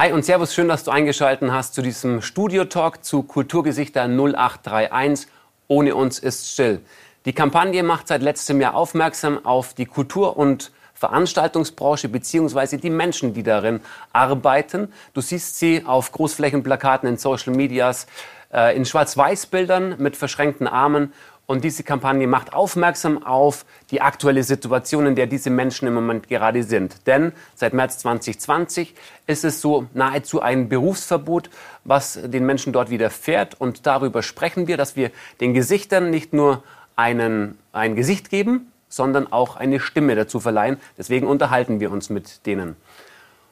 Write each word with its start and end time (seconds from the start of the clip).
Hi 0.00 0.12
und 0.12 0.24
Servus, 0.24 0.54
schön, 0.54 0.66
dass 0.66 0.82
du 0.84 0.90
eingeschaltet 0.90 1.50
hast 1.50 1.74
zu 1.74 1.82
diesem 1.82 2.22
Studio-Talk 2.22 3.04
zu 3.04 3.22
Kulturgesichter 3.22 4.04
0831. 4.04 5.30
Ohne 5.68 5.94
uns 5.94 6.18
ist 6.18 6.50
still. 6.50 6.80
Die 7.26 7.34
Kampagne 7.34 7.82
macht 7.82 8.08
seit 8.08 8.22
letztem 8.22 8.62
Jahr 8.62 8.74
aufmerksam 8.74 9.44
auf 9.44 9.74
die 9.74 9.84
Kultur- 9.84 10.38
und 10.38 10.72
Veranstaltungsbranche 10.94 12.08
bzw. 12.08 12.78
die 12.78 12.88
Menschen, 12.88 13.34
die 13.34 13.42
darin 13.42 13.82
arbeiten. 14.10 14.90
Du 15.12 15.20
siehst 15.20 15.58
sie 15.58 15.84
auf 15.84 16.12
Großflächenplakaten 16.12 17.06
in 17.06 17.18
Social 17.18 17.54
Medias, 17.54 18.06
äh, 18.54 18.74
in 18.74 18.86
Schwarz-Weiß-Bildern 18.86 19.96
mit 19.98 20.16
verschränkten 20.16 20.66
Armen 20.66 21.12
und 21.50 21.64
diese 21.64 21.82
Kampagne 21.82 22.28
macht 22.28 22.52
aufmerksam 22.52 23.24
auf 23.24 23.64
die 23.90 24.00
aktuelle 24.00 24.44
Situation, 24.44 25.04
in 25.06 25.16
der 25.16 25.26
diese 25.26 25.50
Menschen 25.50 25.88
im 25.88 25.94
Moment 25.94 26.28
gerade 26.28 26.62
sind. 26.62 27.08
Denn 27.08 27.32
seit 27.56 27.72
März 27.74 27.98
2020 27.98 28.94
ist 29.26 29.44
es 29.44 29.60
so 29.60 29.86
nahezu 29.92 30.40
ein 30.40 30.68
Berufsverbot, 30.68 31.50
was 31.82 32.20
den 32.22 32.46
Menschen 32.46 32.72
dort 32.72 32.88
widerfährt. 32.88 33.60
Und 33.60 33.84
darüber 33.84 34.22
sprechen 34.22 34.68
wir, 34.68 34.76
dass 34.76 34.94
wir 34.94 35.10
den 35.40 35.52
Gesichtern 35.52 36.10
nicht 36.10 36.32
nur 36.32 36.62
einen, 36.94 37.58
ein 37.72 37.96
Gesicht 37.96 38.30
geben, 38.30 38.70
sondern 38.88 39.32
auch 39.32 39.56
eine 39.56 39.80
Stimme 39.80 40.14
dazu 40.14 40.38
verleihen. 40.38 40.76
Deswegen 40.98 41.26
unterhalten 41.26 41.80
wir 41.80 41.90
uns 41.90 42.10
mit 42.10 42.46
denen. 42.46 42.76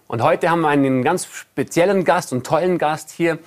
Und 0.07 0.23
heute 0.23 0.51
haben 0.51 0.61
wir 0.61 0.69
einen 0.69 1.03
ganz 1.03 1.27
speziellen 1.27 2.05
Gast 2.05 2.33
und 2.33 2.47
tollen 2.47 2.79
Gast 2.79 3.11
hier. 3.11 3.41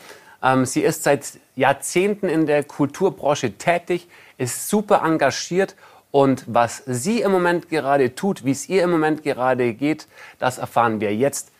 Ähm, 0.43 0.65
sie 0.65 0.81
ist 0.81 1.03
seit 1.03 1.39
Jahrzehnten 1.55 2.27
in 2.27 2.45
der 2.45 2.63
Kulturbranche 2.63 3.57
tätig, 3.57 4.07
ist 4.41 4.69
super 4.69 5.03
engagiert 5.03 5.75
und 6.09 6.43
was 6.47 6.83
sie 6.87 7.21
im 7.21 7.31
Moment 7.31 7.69
gerade 7.69 8.15
tut, 8.15 8.43
wie 8.43 8.51
es 8.51 8.67
ihr 8.67 8.83
im 8.83 8.89
Moment 8.89 9.23
gerade 9.23 9.73
geht, 9.73 10.07
das 10.39 10.57
erfahren 10.57 10.99
wir 10.99 11.15
jetzt. 11.15 11.51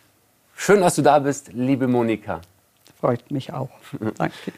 Schön, 0.56 0.82
dass 0.82 0.96
du 0.96 1.04
da 1.04 1.20
bist, 1.20 1.54
liebe 1.54 1.88
Monika. 1.88 2.42
Freut 3.00 3.30
mich 3.32 3.54
auch. 3.54 3.70
Danke. 4.18 4.52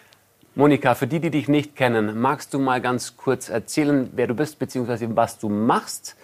Monika, 0.55 0.95
für 0.95 1.07
die, 1.07 1.19
die 1.19 1.31
dich 1.31 1.47
nicht 1.47 1.75
kennen, 1.75 2.19
magst 2.19 2.53
du 2.53 2.59
mal 2.59 2.79
ganz 2.79 3.17
kurz 3.17 3.49
erzählen, 3.49 4.09
wer 4.13 4.27
du 4.27 4.35
bist 4.35 4.57
bzw. 4.57 5.09
was 5.15 5.37
du 5.39 5.49
machst 5.49 6.15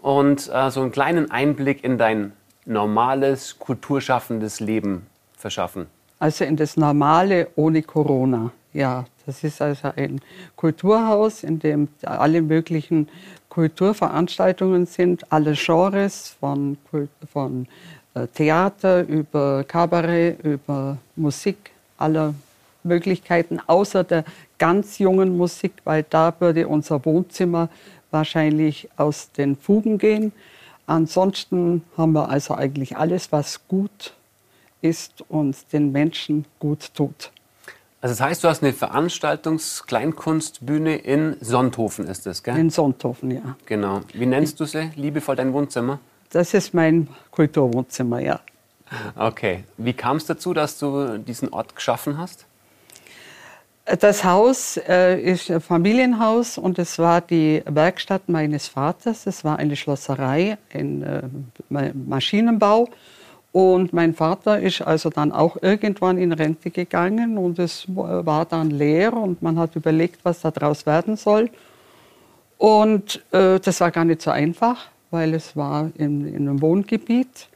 und 0.00 0.50
äh, 0.52 0.70
so 0.70 0.80
einen 0.80 0.90
kleinen 0.90 1.30
Einblick 1.30 1.84
in 1.84 1.98
dein 1.98 2.32
normales, 2.64 3.58
kulturschaffendes 3.58 4.58
Leben 4.58 5.06
verschaffen? 5.36 5.86
Also 6.18 6.44
in 6.44 6.56
das 6.56 6.76
Normale 6.76 7.48
ohne 7.54 7.82
Corona. 7.82 8.52
Ja, 8.72 9.04
das 9.26 9.44
ist 9.44 9.60
also 9.60 9.92
ein 9.96 10.20
Kulturhaus, 10.56 11.44
in 11.44 11.58
dem 11.58 11.88
alle 12.02 12.40
möglichen 12.40 13.08
Kulturveranstaltungen 13.50 14.86
sind, 14.86 15.30
alle 15.30 15.52
Genres 15.52 16.34
von, 16.40 16.78
von 17.30 17.66
äh, 18.14 18.26
Theater 18.28 19.06
über 19.06 19.64
Kabarett, 19.64 20.42
über 20.42 20.96
Musik, 21.16 21.70
aller 21.98 22.34
Möglichkeiten, 22.82 23.60
außer 23.66 24.04
der 24.04 24.24
ganz 24.58 24.98
jungen 24.98 25.36
Musik, 25.36 25.72
weil 25.84 26.04
da 26.08 26.34
würde 26.38 26.66
unser 26.66 27.04
Wohnzimmer 27.04 27.68
wahrscheinlich 28.10 28.88
aus 28.96 29.30
den 29.32 29.56
Fugen 29.56 29.98
gehen. 29.98 30.32
Ansonsten 30.86 31.82
haben 31.96 32.12
wir 32.12 32.28
also 32.28 32.54
eigentlich 32.54 32.96
alles, 32.96 33.32
was 33.32 33.66
gut 33.68 34.14
ist 34.80 35.22
und 35.28 35.56
den 35.72 35.92
Menschen 35.92 36.44
gut 36.58 36.92
tut. 36.94 37.30
Also 38.02 38.12
das 38.14 38.20
heißt, 38.20 38.42
du 38.42 38.48
hast 38.48 38.64
eine 38.64 38.72
Veranstaltungs-Kleinkunstbühne 38.72 40.96
in 40.96 41.36
Sonthofen, 41.40 42.08
ist 42.08 42.26
das, 42.26 42.42
gell? 42.42 42.58
In 42.58 42.68
Sonthofen, 42.68 43.30
ja. 43.30 43.54
Genau. 43.64 44.00
Wie 44.12 44.26
nennst 44.26 44.58
du 44.58 44.64
sie, 44.64 44.90
liebevoll, 44.96 45.36
dein 45.36 45.52
Wohnzimmer? 45.52 46.00
Das 46.30 46.52
ist 46.52 46.74
mein 46.74 47.06
Kulturwohnzimmer, 47.30 48.18
ja. 48.18 48.40
Okay. 49.14 49.62
Wie 49.76 49.92
kam 49.92 50.16
es 50.16 50.26
dazu, 50.26 50.52
dass 50.52 50.80
du 50.80 51.18
diesen 51.18 51.50
Ort 51.50 51.76
geschaffen 51.76 52.18
hast? 52.18 52.44
Das 53.84 54.24
Haus 54.24 54.78
äh, 54.78 55.20
ist 55.20 55.48
ein 55.48 55.60
Familienhaus 55.60 56.58
und 56.58 56.80
es 56.80 56.98
war 56.98 57.20
die 57.20 57.62
Werkstatt 57.66 58.28
meines 58.28 58.66
Vaters. 58.66 59.26
Es 59.26 59.44
war 59.44 59.60
eine 59.60 59.76
Schlosserei, 59.76 60.58
ein 60.74 61.02
äh, 61.02 61.22
Maschinenbau. 61.94 62.88
Und 63.52 63.92
mein 63.92 64.14
Vater 64.14 64.60
ist 64.60 64.80
also 64.80 65.10
dann 65.10 65.30
auch 65.30 65.58
irgendwann 65.60 66.16
in 66.16 66.32
Rente 66.32 66.70
gegangen 66.70 67.36
und 67.36 67.58
es 67.58 67.84
war 67.86 68.46
dann 68.46 68.70
leer 68.70 69.12
und 69.12 69.42
man 69.42 69.58
hat 69.58 69.76
überlegt, 69.76 70.24
was 70.24 70.40
daraus 70.40 70.86
werden 70.86 71.16
soll. 71.16 71.50
Und 72.56 73.22
äh, 73.32 73.60
das 73.60 73.80
war 73.80 73.90
gar 73.90 74.06
nicht 74.06 74.22
so 74.22 74.30
einfach, 74.30 74.86
weil 75.10 75.34
es 75.34 75.54
war 75.54 75.90
in, 75.96 76.26
in 76.26 76.48
einem 76.48 76.62
Wohngebiet 76.62 77.48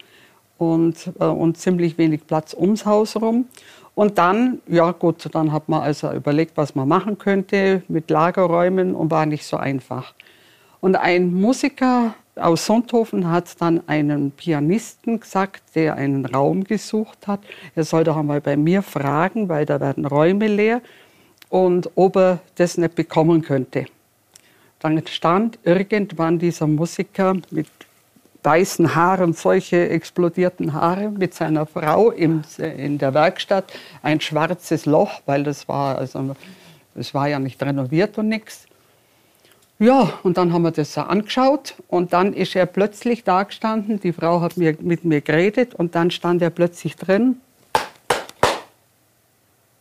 und, 0.59 1.13
äh, 1.19 1.25
und 1.25 1.57
ziemlich 1.57 1.97
wenig 1.97 2.27
Platz 2.27 2.53
ums 2.53 2.85
Haus 2.85 3.15
herum. 3.15 3.47
Und 3.95 4.19
dann, 4.19 4.61
ja 4.67 4.91
gut, 4.93 5.27
dann 5.33 5.53
hat 5.53 5.71
man 5.71 5.81
also 5.81 6.13
überlegt, 6.13 6.59
was 6.59 6.75
man 6.75 6.87
machen 6.87 7.17
könnte 7.17 7.83
mit 7.89 8.11
Lagerräumen 8.11 8.95
und 8.95 9.11
war 9.11 9.25
nicht 9.25 9.47
so 9.47 9.57
einfach. 9.57 10.13
Und 10.83 10.97
ein 10.97 11.33
Musiker 11.33 12.15
aus 12.37 12.67
Sonthofen 12.67 13.31
hat 13.31 13.61
dann 13.61 13.87
einen 13.89 14.31
Pianisten 14.31 15.21
gesagt, 15.21 15.63
der 15.75 15.95
einen 15.95 16.27
Raum 16.27 16.65
gesucht 16.65 17.27
hat. 17.27 17.41
Er 17.75 17.85
soll 17.85 18.05
doch 18.05 18.17
einmal 18.17 18.41
bei 18.41 18.57
mir 18.57 18.83
fragen, 18.83 19.49
weil 19.49 19.67
da 19.67 19.81
werden 19.81 20.05
Räume 20.05 20.47
leer 20.47 20.83
und 21.49 21.91
ob 21.95 22.17
er 22.17 22.41
das 22.57 22.77
nicht 22.77 22.95
bekommen 22.95 23.43
könnte. 23.43 23.87
Dann 24.81 25.03
stand 25.07 25.59
irgendwann 25.65 26.39
dieser 26.39 26.67
Musiker 26.67 27.35
mit 27.51 27.69
weißen 28.43 28.95
Haaren, 28.95 29.33
solche 29.33 29.89
explodierten 29.89 30.73
Haare, 30.73 31.11
mit 31.11 31.35
seiner 31.35 31.67
Frau 31.67 32.11
im, 32.13 32.43
in 32.59 32.99
der 32.99 33.13
Werkstatt, 33.13 33.73
ein 34.03 34.21
schwarzes 34.21 34.87
Loch, 34.87 35.21
weil 35.27 35.43
das 35.43 35.67
war, 35.67 35.99
also, 35.99 36.37
das 36.95 37.13
war 37.13 37.29
ja 37.29 37.41
nicht 37.41 37.61
renoviert 37.63 38.19
und 38.19 38.29
nichts. 38.29 38.67
Ja, 39.79 40.19
und 40.23 40.39
dann 40.39 40.55
haben 40.55 40.63
wir 40.63 40.71
das 40.71 40.95
so 40.95 41.03
angeschaut 41.03 41.75
und 41.89 42.15
dann 42.15 42.33
ist 42.33 42.57
er 42.57 42.65
plötzlich 42.65 43.25
da 43.25 43.43
gestanden. 43.43 44.01
Die 44.01 44.13
Frau 44.13 44.41
hat 44.41 44.57
mir, 44.57 44.75
mit 44.81 45.05
mir 45.05 45.21
geredet 45.21 45.75
und 45.75 45.95
dann 45.95 46.11
stand 46.11 46.41
er 46.41 46.49
plötzlich 46.49 46.97
drin. 46.97 47.43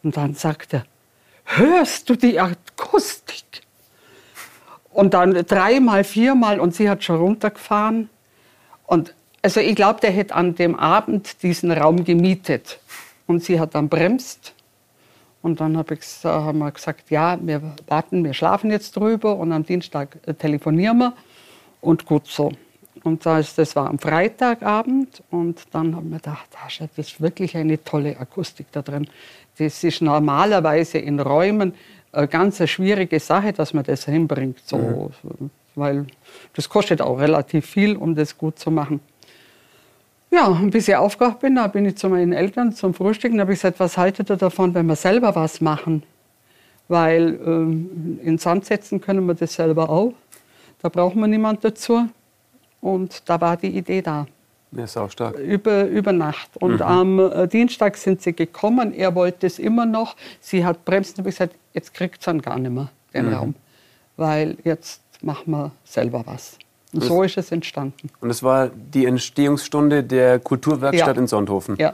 Und 0.03 0.17
dann 0.17 0.33
sagte 0.33 0.77
er, 0.77 0.85
hörst 1.57 2.09
du 2.09 2.15
die 2.15 2.39
Akustik? 2.39 3.43
Und 4.91 5.13
dann 5.13 5.33
dreimal, 5.33 6.03
viermal 6.03 6.59
und 6.59 6.75
sie 6.75 6.89
hat 6.89 7.03
schon 7.03 7.17
runtergefahren. 7.17 8.09
Und 8.87 9.13
also 9.41 9.61
ich 9.61 9.75
glaube, 9.75 10.01
der 10.01 10.11
hätte 10.11 10.35
an 10.35 10.55
dem 10.55 10.75
Abend 10.75 11.41
diesen 11.41 11.71
Raum 11.71 12.03
gemietet. 12.03 12.79
Und 13.27 13.43
sie 13.43 13.59
hat 13.59 13.75
dann 13.75 13.87
bremst. 13.87 14.54
Und 15.45 15.59
dann 15.61 15.77
hab 15.77 15.91
ich, 15.91 16.01
haben 16.23 16.57
wir 16.57 16.71
gesagt, 16.71 17.11
ja, 17.11 17.37
wir 17.39 17.61
warten, 17.85 18.23
wir 18.23 18.33
schlafen 18.33 18.71
jetzt 18.71 18.95
drüber 18.95 19.35
und 19.35 19.51
am 19.51 19.63
Dienstag 19.63 20.17
äh, 20.25 20.33
telefonieren 20.33 20.97
wir. 20.97 21.13
Und 21.81 22.07
gut 22.07 22.25
so. 22.25 22.51
Und 23.03 23.27
das, 23.27 23.53
das 23.53 23.75
war 23.75 23.87
am 23.87 23.99
Freitagabend 23.99 25.21
und 25.29 25.61
dann 25.71 25.95
haben 25.95 26.09
wir 26.09 26.17
gedacht, 26.17 26.47
das 26.51 26.89
ist 26.97 27.21
wirklich 27.21 27.55
eine 27.55 27.83
tolle 27.83 28.19
Akustik 28.19 28.71
da 28.71 28.81
drin. 28.81 29.07
Das 29.59 29.83
ist 29.83 30.01
normalerweise 30.01 30.97
in 30.97 31.19
Räumen 31.19 31.75
eine 32.11 32.27
ganz 32.27 32.67
schwierige 32.67 33.19
Sache, 33.19 33.53
dass 33.53 33.71
man 33.71 33.83
das 33.83 34.05
hinbringt. 34.05 34.61
So, 34.65 35.11
mhm 35.21 35.51
weil 35.75 36.07
das 36.53 36.69
kostet 36.69 37.01
auch 37.01 37.19
relativ 37.19 37.65
viel, 37.65 37.95
um 37.95 38.15
das 38.15 38.37
gut 38.37 38.57
zu 38.57 38.71
machen. 38.71 38.99
Ja, 40.31 40.47
und 40.47 40.71
bis 40.71 40.87
ich 40.87 40.95
aufgewacht 40.95 41.39
bin, 41.39 41.55
da 41.55 41.67
bin 41.67 41.85
ich 41.85 41.97
zu 41.97 42.09
meinen 42.09 42.33
Eltern 42.33 42.73
zum 42.73 42.93
Frühstück 42.93 43.31
und 43.31 43.39
habe 43.39 43.53
ich 43.53 43.59
gesagt, 43.59 43.79
was 43.79 43.97
haltet 43.97 44.29
ihr 44.29 44.37
davon, 44.37 44.73
wenn 44.73 44.85
wir 44.85 44.95
selber 44.95 45.35
was 45.35 45.61
machen? 45.61 46.03
Weil 46.87 47.39
ähm, 47.45 48.19
in 48.23 48.37
Sand 48.37 48.65
setzen 48.65 49.01
können 49.01 49.25
wir 49.25 49.33
das 49.33 49.53
selber 49.53 49.89
auch. 49.89 50.13
Da 50.81 50.89
brauchen 50.89 51.19
wir 51.21 51.27
niemand 51.27 51.63
dazu. 51.63 52.07
Und 52.81 53.27
da 53.27 53.41
war 53.41 53.57
die 53.57 53.75
Idee 53.75 54.01
da. 54.01 54.27
Ja, 54.71 54.83
ist 54.83 54.97
auch 54.97 55.09
stark. 55.09 55.39
Über, 55.39 55.85
über 55.85 56.11
Nacht. 56.11 56.57
Und 56.57 56.75
mhm. 56.75 56.81
am 56.81 57.19
äh, 57.19 57.47
Dienstag 57.47 57.97
sind 57.97 58.21
sie 58.21 58.33
gekommen. 58.33 58.93
Er 58.93 59.15
wollte 59.15 59.47
es 59.47 59.57
immer 59.57 59.85
noch. 59.85 60.15
Sie 60.41 60.65
hat 60.65 60.85
bremsen 60.85 61.19
und 61.19 61.23
gesagt, 61.23 61.55
jetzt 61.73 61.93
kriegt 61.93 62.19
es 62.19 62.25
dann 62.25 62.41
gar 62.41 62.59
nicht 62.59 62.71
mehr, 62.71 62.89
den 63.13 63.27
mhm. 63.27 63.33
Raum. 63.33 63.55
Weil 64.17 64.57
jetzt 64.63 65.01
machen 65.23 65.51
wir 65.51 65.71
selber 65.83 66.23
was. 66.25 66.57
Und 67.01 67.07
so 67.07 67.23
ist 67.23 67.37
es 67.37 67.51
entstanden. 67.51 68.09
Und 68.21 68.29
es 68.29 68.43
war 68.43 68.69
die 68.69 69.05
Entstehungsstunde 69.05 70.03
der 70.03 70.39
Kulturwerkstatt 70.39 71.15
ja. 71.15 71.21
in 71.21 71.27
Sonthofen. 71.27 71.75
Ja. 71.77 71.93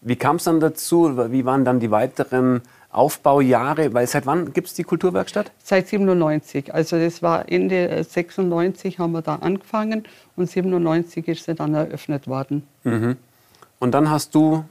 Wie 0.00 0.16
kam 0.16 0.36
es 0.36 0.44
dann 0.44 0.60
dazu? 0.60 1.18
Wie 1.30 1.44
waren 1.44 1.64
dann 1.64 1.78
die 1.78 1.90
weiteren 1.90 2.62
Aufbaujahre? 2.90 3.92
Weil 3.92 4.06
seit 4.06 4.26
wann 4.26 4.52
gibt 4.52 4.68
es 4.68 4.74
die 4.74 4.84
Kulturwerkstatt? 4.84 5.52
Seit 5.62 5.88
97. 5.88 6.72
Also 6.72 6.98
das 6.98 7.22
war 7.22 7.50
Ende 7.50 8.02
96 8.02 8.98
haben 8.98 9.12
wir 9.12 9.22
da 9.22 9.36
angefangen 9.36 10.04
und 10.36 10.50
97 10.50 11.28
ist 11.28 11.44
sie 11.44 11.54
dann 11.54 11.74
eröffnet 11.74 12.26
worden. 12.26 12.62
Mhm. 12.84 13.16
Und 13.78 13.92
dann 13.92 14.10
hast 14.10 14.34
du 14.34 14.64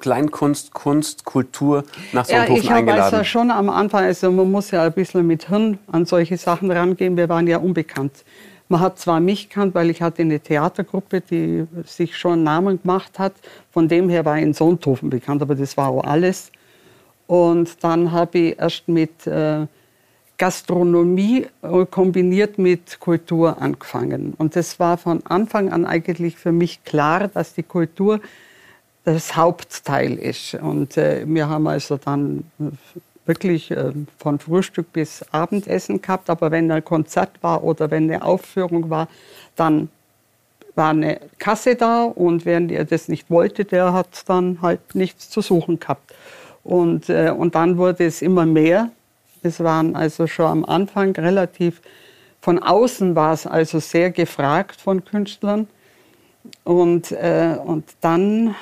Kleinkunst, 0.00 0.74
Kunst, 0.74 1.24
Kultur 1.24 1.84
nach 2.12 2.24
Sonthofen 2.24 2.56
ja, 2.56 2.62
ich 2.62 2.70
eingeladen? 2.70 3.14
Also 3.14 3.24
schon 3.24 3.50
am 3.50 3.70
Anfang, 3.70 4.04
also 4.04 4.30
man 4.32 4.50
muss 4.50 4.72
ja 4.72 4.82
ein 4.82 4.92
bisschen 4.92 5.26
mit 5.26 5.48
Hirn 5.48 5.78
an 5.90 6.04
solche 6.06 6.36
Sachen 6.36 6.70
rangehen. 6.70 7.16
Wir 7.16 7.28
waren 7.28 7.46
ja 7.46 7.58
unbekannt. 7.58 8.24
Man 8.72 8.80
hat 8.80 8.98
zwar 8.98 9.20
mich 9.20 9.50
kannt, 9.50 9.74
weil 9.74 9.90
ich 9.90 10.00
hatte 10.00 10.22
eine 10.22 10.40
Theatergruppe, 10.40 11.20
die 11.20 11.66
sich 11.84 12.16
schon 12.16 12.42
Namen 12.42 12.80
gemacht 12.80 13.18
hat. 13.18 13.34
Von 13.70 13.86
dem 13.86 14.08
her 14.08 14.24
war 14.24 14.38
ich 14.38 14.44
in 14.44 14.54
Sonthofen 14.54 15.10
bekannt, 15.10 15.42
aber 15.42 15.54
das 15.54 15.76
war 15.76 15.88
auch 15.88 16.04
alles. 16.04 16.50
Und 17.26 17.84
dann 17.84 18.12
habe 18.12 18.38
ich 18.38 18.58
erst 18.58 18.88
mit 18.88 19.26
äh, 19.26 19.66
Gastronomie 20.38 21.48
äh, 21.60 21.84
kombiniert 21.84 22.56
mit 22.56 22.98
Kultur 22.98 23.60
angefangen. 23.60 24.32
Und 24.38 24.56
das 24.56 24.80
war 24.80 24.96
von 24.96 25.20
Anfang 25.26 25.70
an 25.70 25.84
eigentlich 25.84 26.36
für 26.36 26.52
mich 26.52 26.82
klar, 26.82 27.28
dass 27.28 27.52
die 27.52 27.64
Kultur 27.64 28.20
das 29.04 29.36
Hauptteil 29.36 30.14
ist. 30.14 30.54
Und 30.54 30.96
äh, 30.96 31.24
wir 31.26 31.46
haben 31.46 31.66
also 31.66 31.98
dann 31.98 32.44
wirklich 33.26 33.70
äh, 33.70 33.92
von 34.18 34.38
Frühstück 34.38 34.92
bis 34.92 35.24
Abendessen 35.32 36.02
gehabt. 36.02 36.30
Aber 36.30 36.50
wenn 36.50 36.70
ein 36.70 36.84
Konzert 36.84 37.30
war 37.42 37.62
oder 37.64 37.90
wenn 37.90 38.10
eine 38.10 38.22
Aufführung 38.24 38.90
war, 38.90 39.08
dann 39.56 39.88
war 40.74 40.90
eine 40.90 41.20
Kasse 41.38 41.76
da 41.76 42.04
und 42.04 42.46
wer 42.46 42.60
das 42.60 43.08
nicht 43.08 43.30
wollte, 43.30 43.64
der 43.64 43.92
hat 43.92 44.24
dann 44.26 44.62
halt 44.62 44.94
nichts 44.94 45.28
zu 45.28 45.42
suchen 45.42 45.78
gehabt. 45.78 46.14
Und, 46.64 47.08
äh, 47.08 47.32
und 47.36 47.54
dann 47.54 47.76
wurde 47.76 48.06
es 48.06 48.22
immer 48.22 48.46
mehr. 48.46 48.90
Es 49.42 49.60
waren 49.60 49.96
also 49.96 50.26
schon 50.26 50.46
am 50.46 50.64
Anfang 50.64 51.12
relativ, 51.12 51.82
von 52.40 52.62
außen 52.62 53.14
war 53.14 53.32
es 53.34 53.46
also 53.46 53.80
sehr 53.80 54.10
gefragt 54.10 54.80
von 54.80 55.04
Künstlern. 55.04 55.68
Und, 56.64 57.12
äh, 57.12 57.56
und 57.62 57.84
dann 58.00 58.54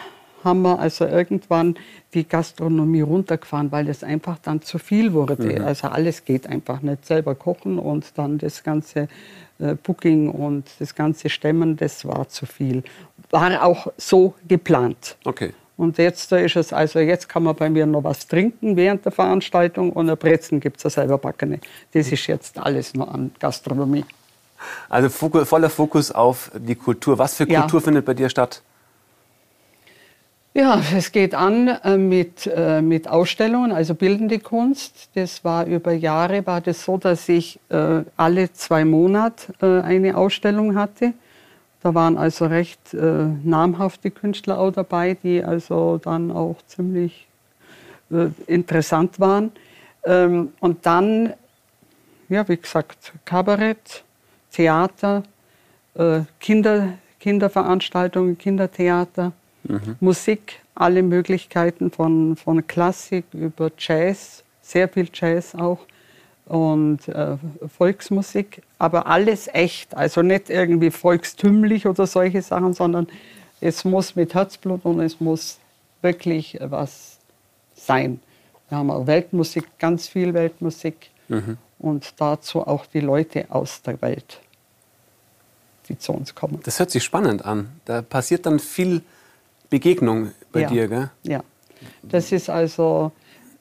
haben 0.44 0.62
wir 0.62 0.78
also 0.78 1.06
irgendwann 1.06 1.76
die 2.14 2.26
Gastronomie 2.26 3.02
runtergefahren, 3.02 3.70
weil 3.72 3.88
es 3.88 4.02
einfach 4.02 4.38
dann 4.42 4.62
zu 4.62 4.78
viel 4.78 5.12
wurde. 5.12 5.36
Mhm. 5.40 5.64
Also 5.64 5.88
alles 5.88 6.24
geht 6.24 6.46
einfach 6.46 6.82
nicht. 6.82 7.06
Selber 7.06 7.34
kochen 7.34 7.78
und 7.78 8.06
dann 8.16 8.38
das 8.38 8.62
ganze 8.62 9.08
äh, 9.58 9.74
Booking 9.74 10.28
und 10.28 10.68
das 10.78 10.94
ganze 10.94 11.28
Stemmen, 11.28 11.76
das 11.76 12.04
war 12.04 12.28
zu 12.28 12.46
viel. 12.46 12.82
War 13.30 13.64
auch 13.64 13.88
so 13.96 14.34
geplant. 14.48 15.16
Okay. 15.24 15.52
Und 15.76 15.96
jetzt 15.96 16.30
ist 16.32 16.56
es, 16.56 16.72
also 16.74 16.98
jetzt 16.98 17.28
kann 17.28 17.42
man 17.42 17.56
bei 17.56 17.70
mir 17.70 17.86
noch 17.86 18.04
was 18.04 18.26
trinken 18.26 18.76
während 18.76 19.04
der 19.06 19.12
Veranstaltung 19.12 19.90
und 19.92 20.10
ein 20.10 20.16
Brezen 20.18 20.60
gibt 20.60 20.76
es 20.76 20.82
ja 20.82 20.90
selber 20.90 21.16
backene. 21.16 21.58
Das 21.92 22.12
ist 22.12 22.26
jetzt 22.26 22.58
alles 22.58 22.92
nur 22.92 23.10
an 23.12 23.30
Gastronomie. 23.38 24.04
Also 24.90 25.08
voller 25.08 25.70
Fokus 25.70 26.12
auf 26.12 26.50
die 26.54 26.74
Kultur. 26.74 27.18
Was 27.18 27.36
für 27.36 27.46
Kultur 27.46 27.80
ja. 27.80 27.84
findet 27.84 28.04
bei 28.04 28.12
dir 28.12 28.28
statt? 28.28 28.60
Ja, 30.52 30.82
es 30.96 31.12
geht 31.12 31.34
an 31.34 31.68
äh, 31.68 31.96
mit, 31.96 32.46
äh, 32.46 32.82
mit 32.82 33.08
Ausstellungen, 33.08 33.72
also 33.72 33.94
bildende 33.94 34.40
Kunst. 34.40 35.08
Das 35.14 35.44
war 35.44 35.66
über 35.66 35.92
Jahre, 35.92 36.44
war 36.46 36.60
das 36.60 36.84
so, 36.84 36.96
dass 36.98 37.28
ich 37.28 37.60
äh, 37.68 38.02
alle 38.16 38.52
zwei 38.52 38.84
Monate 38.84 39.84
eine 39.84 40.16
Ausstellung 40.16 40.74
hatte. 40.74 41.12
Da 41.82 41.94
waren 41.94 42.18
also 42.18 42.44
recht 42.44 42.92
namhafte 42.92 44.10
Künstler 44.10 44.58
auch 44.58 44.70
dabei, 44.70 45.14
die 45.14 45.42
also 45.42 45.96
dann 45.96 46.30
auch 46.30 46.56
ziemlich 46.66 47.26
interessant 48.46 49.18
waren. 49.18 49.50
Ähm, 50.04 50.52
und 50.60 50.84
dann, 50.84 51.32
ja, 52.28 52.46
wie 52.46 52.58
gesagt, 52.58 53.12
Kabarett, 53.24 54.04
Theater, 54.52 55.22
Kinder, 56.38 56.88
Kinderveranstaltungen, 57.18 58.36
Kindertheater 58.36 59.32
mhm. 59.64 59.96
Musik, 60.00 60.60
alle 60.74 61.02
Möglichkeiten 61.02 61.90
von, 61.90 62.36
von 62.36 62.66
Klassik 62.66 63.24
über 63.32 63.70
Jazz, 63.76 64.42
sehr 64.62 64.88
viel 64.88 65.08
Jazz 65.12 65.54
auch 65.54 65.80
und 66.46 67.06
äh, 67.08 67.36
Volksmusik, 67.76 68.62
aber 68.78 69.06
alles 69.06 69.48
echt, 69.52 69.96
also 69.96 70.22
nicht 70.22 70.50
irgendwie 70.50 70.90
volkstümlich 70.90 71.86
oder 71.86 72.06
solche 72.06 72.42
Sachen, 72.42 72.74
sondern 72.74 73.06
es 73.60 73.84
muss 73.84 74.16
mit 74.16 74.34
Herzblut 74.34 74.84
und 74.84 75.00
es 75.00 75.20
muss 75.20 75.58
wirklich 76.02 76.58
was 76.60 77.18
sein. 77.74 78.20
Wir 78.68 78.78
haben 78.78 78.90
auch 78.90 79.06
Weltmusik, 79.06 79.64
ganz 79.78 80.08
viel 80.08 80.34
Weltmusik 80.34 81.10
mhm. 81.28 81.56
und 81.78 82.14
dazu 82.16 82.66
auch 82.66 82.86
die 82.86 83.00
Leute 83.00 83.46
aus 83.50 83.82
der 83.82 84.00
Welt, 84.02 84.40
die 85.88 85.98
zu 85.98 86.12
uns 86.12 86.34
kommen. 86.34 86.60
Das 86.64 86.78
hört 86.78 86.90
sich 86.90 87.04
spannend 87.04 87.44
an. 87.44 87.68
Da 87.84 88.02
passiert 88.02 88.46
dann 88.46 88.58
viel 88.58 89.02
Begegnung 89.70 90.32
bei 90.52 90.62
ja. 90.62 90.68
dir, 90.68 90.88
gell? 90.88 91.10
Ja, 91.22 91.42
das 92.02 92.32
ist 92.32 92.50
also, 92.50 93.12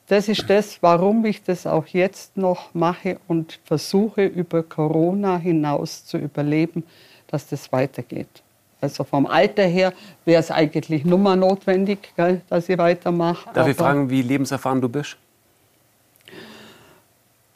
das 0.08 0.28
ist 0.28 0.50
das, 0.50 0.82
warum 0.82 1.24
ich 1.26 1.44
das 1.44 1.68
auch 1.68 1.86
jetzt 1.88 2.36
noch 2.36 2.74
mache 2.74 3.20
und 3.28 3.60
versuche 3.64 4.26
über 4.26 4.64
Corona 4.64 5.38
hinaus 5.38 6.06
zu 6.06 6.18
überleben, 6.18 6.84
dass 7.28 7.48
das 7.48 7.72
weitergeht. 7.72 8.42
Also 8.82 9.04
vom 9.04 9.28
Alter 9.28 9.64
her 9.64 9.94
wäre 10.26 10.40
es 10.40 10.52
eigentlich 10.52 11.04
nur 11.06 11.20
mal 11.20 11.36
notwendig, 11.36 12.14
gell, 12.16 12.42
dass 12.50 12.70
ich 12.70 12.78
weitermache. 12.78 13.50
Darf 13.54 13.68
ich 13.68 13.78
fragen, 13.78 14.10
wie 14.10 14.22
lebenserfahren 14.22 14.82
du 14.82 14.90
bist? 14.90 15.18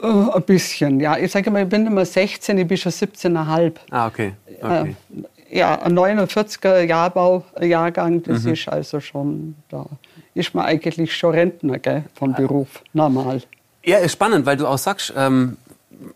Uh, 0.02 0.32
ein 0.32 0.44
bisschen, 0.44 1.00
ja. 1.00 1.18
Ich 1.18 1.32
sage 1.32 1.50
mal, 1.50 1.64
ich 1.64 1.70
bin 1.70 1.88
immer 1.88 2.04
16, 2.04 2.58
ich 2.58 2.68
bin 2.68 2.76
schon 2.76 2.92
17,5. 2.92 3.74
Ah, 3.90 4.08
okay. 4.08 4.34
okay. 4.62 4.90
Äh, 4.90 5.33
ja, 5.54 5.80
ein 5.82 5.98
49er 5.98 6.82
Jahrbau, 6.82 7.44
Jahrgang, 7.62 8.24
das 8.24 8.44
mhm. 8.44 8.54
ist 8.54 8.68
also 8.68 9.00
schon, 9.00 9.56
da 9.70 9.86
ist 10.34 10.56
man 10.56 10.66
eigentlich 10.66 11.16
schon 11.16 11.32
Rentner 11.32 11.78
gell, 11.80 12.06
von 12.16 12.34
Beruf, 12.34 12.84
normal. 12.94 13.42
Ja, 13.86 14.00
ist 14.00 14.14
spannend, 14.14 14.46
weil 14.46 14.58
du 14.58 14.66
auch 14.66 14.78
sagst, 14.78 15.14
ähm, 15.16 15.58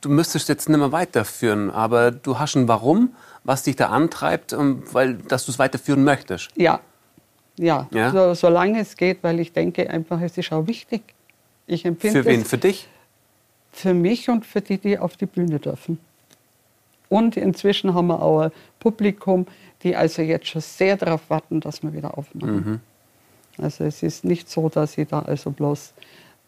du 0.02 0.10
müsstest 0.10 0.50
jetzt 0.50 0.70
nicht 0.70 0.78
mehr 0.80 0.92
weiterführen, 0.92 1.70
aber 1.70 2.12
du 2.12 2.40
hast 2.40 2.56
ein 2.56 2.68
Warum, 2.68 3.14
was 3.44 3.64
dich 3.64 3.76
da 3.76 3.90
antreibt, 3.90 4.54
ähm, 4.54 4.84
weil, 4.92 5.14
dass 5.14 5.46
du 5.46 5.52
es 5.52 5.60
weiterführen 5.60 6.04
möchtest. 6.04 6.50
Ja, 6.56 6.80
ja, 7.58 7.88
ja? 7.92 8.12
So, 8.12 8.34
solange 8.34 8.80
es 8.80 8.98
geht, 8.98 9.24
weil 9.24 9.40
ich 9.40 9.52
denke 9.54 9.90
einfach, 9.90 10.22
es 10.22 10.38
ist 10.38 10.52
auch 10.52 10.68
wichtig. 10.68 11.02
Ich 11.66 11.86
empfinde 11.86 12.24
für 12.24 12.30
wen? 12.30 12.46
Für 12.46 12.58
dich? 12.58 12.88
Für 13.72 13.94
mich 13.94 14.30
und 14.30 14.46
für 14.46 14.62
die, 14.62 14.78
die 14.78 14.98
auf 14.98 15.18
die 15.18 15.26
Bühne 15.26 15.60
dürfen. 15.60 16.00
Und 17.10 17.38
inzwischen 17.38 17.94
haben 17.94 18.08
wir 18.08 18.22
auch 18.22 18.42
ein 18.42 18.52
Publikum, 18.80 19.46
die 19.84 19.96
also 19.96 20.22
jetzt 20.22 20.48
schon 20.48 20.62
sehr 20.62 20.98
darauf 20.98 21.30
warten, 21.30 21.60
dass 21.60 21.84
wir 21.84 21.94
wieder 21.94 22.18
aufmachen. 22.18 22.56
Mhm. 22.56 22.80
Also 23.64 23.86
es 23.86 24.04
ist 24.04 24.24
nicht 24.24 24.50
so, 24.50 24.70
dass 24.70 24.98
ich 24.98 25.08
da 25.08 25.20
also 25.20 25.52
bloß 25.52 25.94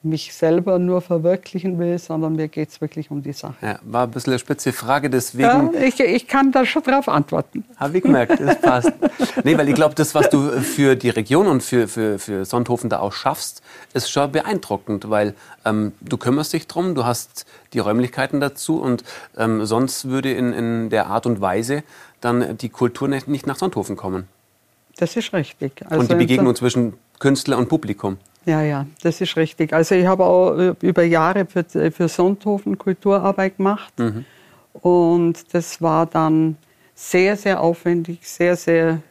mich 0.01 0.34
selber 0.34 0.80
nur 0.80 1.01
verwirklichen 1.01 1.78
will, 1.78 1.98
sondern 2.00 2.36
mir 2.36 2.48
geht 2.48 2.69
es 2.69 2.80
wirklich 2.80 3.12
um 3.12 3.22
die 3.22 3.34
Sache. 3.34 3.56
Ja, 3.62 3.80
war 3.84 4.04
ein 4.04 4.12
bisschen 4.12 4.31
eine 4.31 4.40
spitze 4.40 4.72
Frage, 4.72 5.10
deswegen... 5.10 5.74
Ja, 5.74 5.81
ich, 5.81 6.00
ich 6.00 6.28
kann 6.28 6.54
da 6.54 6.66
schon 6.66 6.84
drauf 6.84 7.10
antworten. 7.10 7.66
Habe 7.75 7.98
ich 7.98 8.04
gemerkt, 8.04 8.40
das 8.40 8.62
passt. 8.62 8.94
nee, 9.44 9.57
weil 9.57 9.68
ich 9.68 9.75
glaube, 9.75 9.96
das, 9.96 10.16
was 10.16 10.30
du 10.30 10.51
für 10.62 10.96
die 10.96 11.10
Region 11.10 11.48
und 11.48 11.63
für, 11.63 11.90
für, 11.90 12.18
für 12.18 12.46
Sonthofen 12.46 12.90
da 12.90 13.00
auch 13.00 13.12
schaffst, 13.12 13.62
ist 13.94 14.09
schon 14.09 14.31
beeindruckend, 14.31 15.09
weil 15.09 15.35
ähm, 15.66 15.92
du 16.00 16.18
kümmerst 16.18 16.54
dich 16.54 16.68
drum, 16.68 16.95
du 16.95 17.04
hast 17.04 17.45
die 17.74 17.80
Räumlichkeiten 17.80 18.40
dazu 18.40 18.81
und 18.81 19.04
ähm, 19.38 19.66
sonst 19.66 20.07
würde 20.07 20.31
in, 20.31 20.54
in 20.54 20.90
der 20.90 21.07
Art 21.07 21.26
und 21.26 21.42
Weise 21.42 21.83
dann 22.21 22.57
die 22.57 22.69
Kultur 22.69 23.09
nicht, 23.09 23.28
nicht 23.28 23.47
nach 23.47 23.57
Sonthofen 23.57 23.97
kommen. 23.97 24.28
Das 24.97 25.16
ist 25.16 25.33
richtig. 25.33 25.74
Also 25.85 26.02
und 26.02 26.12
die 26.12 26.16
Begegnung 26.16 26.56
zwischen 26.56 26.94
Künstler 27.19 27.57
und 27.57 27.69
Publikum. 27.69 28.18
Ja, 28.46 28.62
ja, 28.62 28.86
das 29.04 29.22
ist 29.22 29.36
richtig. 29.36 29.74
Also 29.74 29.96
ich 29.96 30.06
habe 30.06 30.26
auch 30.26 30.58
äh, 30.58 30.74
über 30.81 31.04
Jahre 31.04 31.46
für, 31.46 31.64
für 31.92 32.08
Sonthofen 32.08 32.78
Kulturarbeit 32.78 33.58
gemacht. 33.58 33.98
Mhm. 34.00 34.26
Und 34.74 35.54
das 35.54 35.81
war 35.81 36.06
dann 36.06 36.58
sehr, 36.96 37.36
sehr 37.36 37.62
aufwendig, 37.62 38.19
sehr, 38.28 38.56
sehr, 38.56 39.02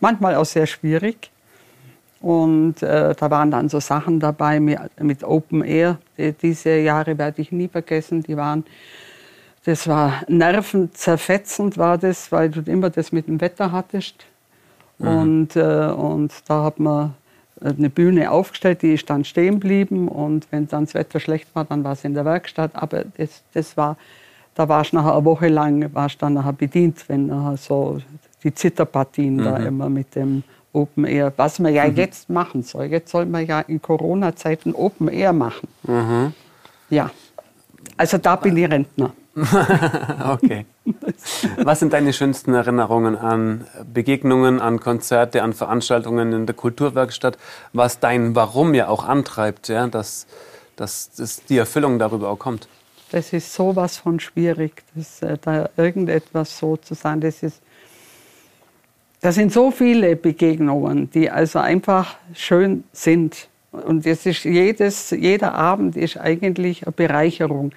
manchmal 0.00 0.34
auch 0.34 0.44
sehr 0.44 0.66
schwierig. 0.66 1.30
Und 2.20 2.82
äh, 2.82 3.14
da 3.14 3.30
waren 3.30 3.50
dann 3.50 3.68
so 3.68 3.80
Sachen 3.80 4.20
dabei 4.20 4.60
mit, 4.60 4.78
mit 5.00 5.24
Open 5.24 5.64
Air. 5.64 5.98
Die, 6.16 6.32
diese 6.32 6.76
Jahre 6.76 7.18
werde 7.18 7.42
ich 7.42 7.50
nie 7.50 7.68
vergessen. 7.68 8.22
Die 8.22 8.36
waren, 8.36 8.64
das 9.64 9.88
war 9.88 10.22
nervenzerfetzend, 10.28 11.78
war 11.78 11.98
das, 11.98 12.30
weil 12.30 12.50
du 12.50 12.60
immer 12.70 12.90
das 12.90 13.10
mit 13.10 13.26
dem 13.26 13.40
Wetter 13.40 13.72
hattest. 13.72 14.24
Mhm. 14.98 15.08
Und, 15.08 15.56
äh, 15.56 15.86
und 15.88 16.32
da 16.46 16.62
hat 16.62 16.78
man 16.78 17.14
eine 17.64 17.90
Bühne 17.90 18.30
aufgestellt, 18.30 18.82
die 18.82 18.94
ist 18.94 19.08
dann 19.08 19.24
stehen 19.24 19.60
geblieben 19.60 20.08
und 20.08 20.46
wenn 20.50 20.68
dann 20.68 20.84
das 20.84 20.94
Wetter 20.94 21.20
schlecht 21.20 21.48
war, 21.54 21.64
dann 21.64 21.84
war 21.84 21.92
es 21.92 22.04
in 22.04 22.14
der 22.14 22.24
Werkstatt. 22.24 22.72
Aber 22.74 23.04
das, 23.16 23.42
das 23.52 23.76
war, 23.76 23.96
da 24.54 24.68
warst 24.68 24.92
du 24.92 24.96
nachher 24.96 25.14
eine 25.14 25.24
Woche 25.24 25.48
lang 25.48 25.92
warst 25.94 26.22
dann 26.22 26.34
nachher 26.34 26.52
bedient, 26.52 27.08
wenn 27.08 27.26
nachher 27.26 27.56
so 27.56 28.00
die 28.42 28.54
Zitterpartien 28.54 29.36
mhm. 29.36 29.44
da 29.44 29.56
immer 29.58 29.88
mit 29.88 30.14
dem 30.14 30.42
Open 30.72 31.04
Air, 31.04 31.32
was 31.36 31.58
man 31.58 31.72
ja 31.74 31.86
mhm. 31.86 31.96
jetzt 31.96 32.30
machen 32.30 32.62
soll. 32.62 32.86
Jetzt 32.86 33.10
soll 33.10 33.26
man 33.26 33.46
ja 33.46 33.60
in 33.60 33.80
Corona-Zeiten 33.80 34.74
Open 34.74 35.08
Air 35.08 35.32
machen. 35.32 35.68
Mhm. 35.84 36.32
Ja, 36.90 37.10
also 37.96 38.18
da 38.18 38.36
bin 38.36 38.56
ich 38.56 38.70
Rentner. 38.70 39.12
okay. 40.28 40.66
Was 41.56 41.80
sind 41.80 41.94
deine 41.94 42.12
schönsten 42.12 42.52
Erinnerungen 42.52 43.16
an 43.16 43.66
Begegnungen, 43.92 44.60
an 44.60 44.78
Konzerte, 44.78 45.42
an 45.42 45.54
Veranstaltungen 45.54 46.32
in 46.32 46.46
der 46.46 46.54
Kulturwerkstatt, 46.54 47.38
was 47.72 47.98
dein 47.98 48.34
Warum 48.34 48.74
ja 48.74 48.88
auch 48.88 49.04
antreibt, 49.04 49.68
ja, 49.68 49.86
dass, 49.86 50.26
dass, 50.76 51.12
dass 51.12 51.44
die 51.44 51.56
Erfüllung 51.56 51.98
darüber 51.98 52.28
auch 52.28 52.38
kommt? 52.38 52.68
Das 53.10 53.32
ist 53.32 53.54
sowas 53.54 53.98
von 53.98 54.20
schwierig, 54.20 54.82
das, 54.94 55.22
äh, 55.22 55.38
da 55.40 55.68
irgendetwas 55.76 56.58
so 56.58 56.76
zu 56.76 56.94
sagen. 56.94 57.20
Das 57.22 57.42
ist, 57.42 57.62
das 59.20 59.34
sind 59.34 59.52
so 59.52 59.70
viele 59.70 60.16
Begegnungen, 60.16 61.10
die 61.10 61.30
also 61.30 61.58
einfach 61.58 62.16
schön 62.34 62.84
sind. 62.92 63.48
Und 63.70 64.06
es 64.06 64.26
ist 64.26 64.44
jedes, 64.44 65.10
jeder 65.10 65.54
Abend 65.54 65.96
ist 65.96 66.18
eigentlich 66.18 66.86
eine 66.86 66.92
Bereicherung. 66.92 67.72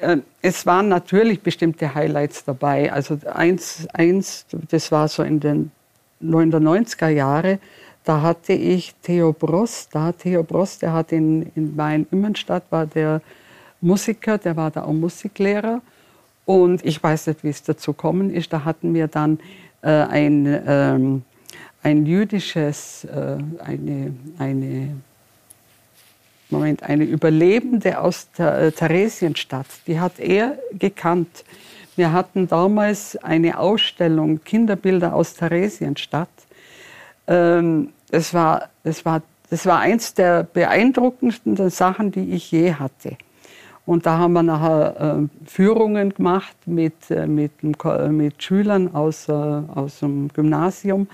Äh, 0.00 0.18
es 0.42 0.66
waren 0.66 0.88
natürlich 0.88 1.40
bestimmte 1.42 1.94
Highlights 1.94 2.44
dabei. 2.44 2.92
Also 2.92 3.18
eins, 3.32 3.86
eins 3.92 4.46
das 4.70 4.90
war 4.92 5.08
so 5.08 5.22
in 5.22 5.40
den 5.40 5.70
90er 6.22 7.08
Jahren, 7.08 7.58
da 8.04 8.22
hatte 8.22 8.54
ich 8.54 8.94
Theo 9.02 9.32
Brost 9.32 9.94
da. 9.94 10.12
Theo 10.12 10.42
Brost, 10.42 10.82
der 10.82 10.92
hat 10.94 11.12
in, 11.12 11.50
in 11.54 11.76
Main-Immenstadt, 11.76 12.64
war 12.70 12.86
der 12.86 13.20
Musiker, 13.80 14.38
der 14.38 14.56
war 14.56 14.70
da 14.70 14.84
auch 14.84 14.92
Musiklehrer. 14.92 15.82
Und 16.46 16.84
ich 16.86 17.02
weiß 17.02 17.26
nicht, 17.26 17.44
wie 17.44 17.50
es 17.50 17.62
dazu 17.62 17.92
gekommen 17.92 18.32
ist. 18.32 18.50
Da 18.50 18.64
hatten 18.64 18.94
wir 18.94 19.08
dann 19.08 19.38
äh, 19.82 19.90
ein, 19.90 20.46
ähm, 20.66 21.22
ein 21.82 22.06
jüdisches, 22.06 23.04
äh, 23.04 23.36
eine, 23.62 24.14
eine, 24.38 24.96
Moment, 26.50 26.82
eine 26.82 27.04
Überlebende 27.04 28.00
aus 28.00 28.28
der 28.38 28.58
äh, 28.58 28.72
Theresienstadt. 28.72 29.66
Die 29.86 30.00
hat 30.00 30.18
er 30.18 30.58
gekannt. 30.72 31.44
Wir 31.96 32.12
hatten 32.12 32.48
damals 32.48 33.16
eine 33.16 33.58
Ausstellung 33.58 34.42
Kinderbilder 34.44 35.14
aus 35.14 35.34
Theresienstadt. 35.34 36.28
Ähm, 37.26 37.90
das 38.10 38.32
war, 38.32 38.70
das, 38.84 39.04
war, 39.04 39.22
das 39.50 39.66
war 39.66 39.80
eins 39.80 40.14
der 40.14 40.44
beeindruckendsten 40.44 41.70
Sachen, 41.70 42.12
die 42.12 42.30
ich 42.30 42.50
je 42.50 42.72
hatte. 42.72 43.16
Und 43.84 44.06
da 44.06 44.18
haben 44.18 44.34
wir 44.34 44.42
nachher 44.42 45.18
äh, 45.18 45.48
Führungen 45.48 46.14
gemacht 46.14 46.56
mit, 46.66 47.10
äh, 47.10 47.26
mit, 47.26 47.52
mit 47.62 48.42
Schülern 48.42 48.94
aus, 48.94 49.28
äh, 49.28 49.32
aus 49.32 50.00
dem 50.00 50.28
Gymnasium. 50.28 51.08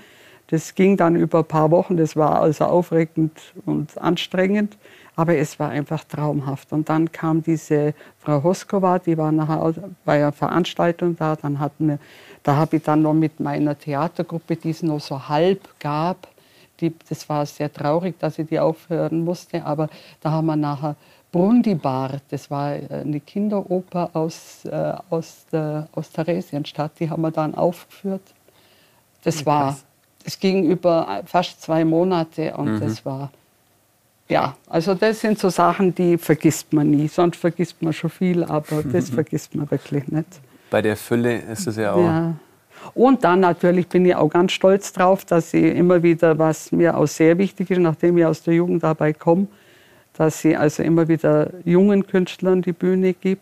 Das 0.47 0.75
ging 0.75 0.97
dann 0.97 1.15
über 1.15 1.39
ein 1.39 1.45
paar 1.45 1.71
Wochen. 1.71 1.97
Das 1.97 2.15
war 2.15 2.41
also 2.41 2.65
aufregend 2.65 3.31
und 3.65 3.97
anstrengend. 3.97 4.77
Aber 5.15 5.35
es 5.35 5.59
war 5.59 5.69
einfach 5.69 6.03
traumhaft. 6.03 6.73
Und 6.73 6.89
dann 6.89 7.11
kam 7.11 7.41
diese 7.41 7.93
Frau 8.19 8.43
Hoskova, 8.43 8.99
die 8.99 9.17
war 9.17 9.31
nachher 9.31 9.73
bei 10.03 10.17
einer 10.17 10.31
Veranstaltung 10.31 11.15
da. 11.15 11.35
Dann 11.35 11.59
hatten 11.59 11.87
wir, 11.87 11.99
da 12.43 12.55
habe 12.57 12.77
ich 12.77 12.83
dann 12.83 13.01
noch 13.01 13.13
mit 13.13 13.39
meiner 13.39 13.77
Theatergruppe, 13.77 14.55
die 14.55 14.71
es 14.71 14.83
noch 14.83 14.99
so 14.99 15.27
halb 15.29 15.61
gab, 15.79 16.27
die, 16.81 16.93
das 17.07 17.27
war 17.29 17.45
sehr 17.45 17.71
traurig, 17.71 18.19
dass 18.19 18.37
ich 18.39 18.47
die 18.47 18.59
aufhören 18.59 19.23
musste, 19.23 19.65
aber 19.65 19.89
da 20.21 20.31
haben 20.31 20.47
wir 20.47 20.55
nachher 20.55 20.95
Brundibar, 21.31 22.21
das 22.29 22.49
war 22.49 22.77
eine 22.89 23.19
Kinderoper 23.19 24.09
aus, 24.13 24.63
äh, 24.63 24.93
aus, 25.09 25.45
der, 25.51 25.89
aus 25.93 26.09
Theresienstadt, 26.11 26.93
die 26.99 27.09
haben 27.09 27.21
wir 27.23 27.31
dann 27.31 27.55
aufgeführt. 27.55 28.21
Das 29.23 29.45
war, 29.45 29.77
es 30.23 30.39
ging 30.39 30.63
über 30.63 31.23
fast 31.25 31.61
zwei 31.61 31.83
Monate 31.83 32.55
und 32.55 32.75
mhm. 32.75 32.79
das 32.79 33.05
war, 33.05 33.31
ja, 34.27 34.55
also 34.67 34.95
das 34.95 35.21
sind 35.21 35.37
so 35.37 35.49
Sachen, 35.49 35.93
die 35.93 36.17
vergisst 36.17 36.73
man 36.73 36.89
nie. 36.89 37.07
Sonst 37.07 37.37
vergisst 37.37 37.81
man 37.81 37.93
schon 37.93 38.09
viel, 38.09 38.43
aber 38.43 38.83
das 38.91 39.09
vergisst 39.09 39.55
man 39.55 39.69
wirklich 39.69 40.07
nicht. 40.07 40.27
Bei 40.69 40.81
der 40.81 40.97
Fülle 40.97 41.37
ist 41.37 41.67
es 41.67 41.75
ja 41.77 41.93
auch. 41.93 42.03
Ja. 42.03 42.33
Und 42.93 43.23
dann 43.23 43.39
natürlich 43.39 43.87
bin 43.87 44.05
ich 44.05 44.15
auch 44.15 44.29
ganz 44.29 44.51
stolz 44.51 44.93
drauf, 44.93 45.25
dass 45.25 45.53
ich 45.53 45.75
immer 45.75 46.03
wieder, 46.03 46.37
was 46.37 46.71
mir 46.71 46.97
auch 46.97 47.07
sehr 47.07 47.37
wichtig 47.37 47.71
ist, 47.71 47.79
nachdem 47.79 48.17
ich 48.17 48.25
aus 48.25 48.43
der 48.43 48.53
Jugendarbeit 48.55 49.19
komme, 49.19 49.47
dass 50.13 50.43
ich 50.45 50.57
also 50.57 50.83
immer 50.83 51.07
wieder 51.07 51.51
jungen 51.63 52.05
Künstlern 52.05 52.61
die 52.61 52.73
Bühne 52.73 53.13
gebe. 53.13 53.41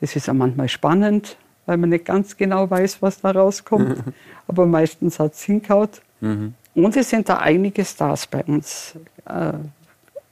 Das 0.00 0.16
ist 0.16 0.28
auch 0.28 0.34
manchmal 0.34 0.68
spannend, 0.68 1.36
weil 1.64 1.76
man 1.76 1.90
nicht 1.90 2.04
ganz 2.04 2.36
genau 2.36 2.68
weiß, 2.68 3.00
was 3.02 3.20
da 3.20 3.30
rauskommt. 3.30 4.02
Aber 4.48 4.66
meistens 4.66 5.18
hat 5.18 5.34
es 5.34 5.42
hingehauen. 5.42 5.88
Mhm. 6.20 6.54
Und 6.74 6.96
es 6.96 7.10
sind 7.10 7.28
da 7.28 7.38
einige 7.38 7.84
Stars 7.84 8.26
bei 8.26 8.44
uns. 8.44 8.94
Äh, 9.26 9.52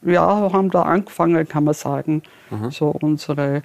ja, 0.04 0.52
haben 0.52 0.70
da 0.70 0.82
angefangen, 0.82 1.46
kann 1.48 1.64
man 1.64 1.74
sagen. 1.74 2.22
Mhm. 2.50 2.70
So 2.70 2.88
unsere, 2.88 3.62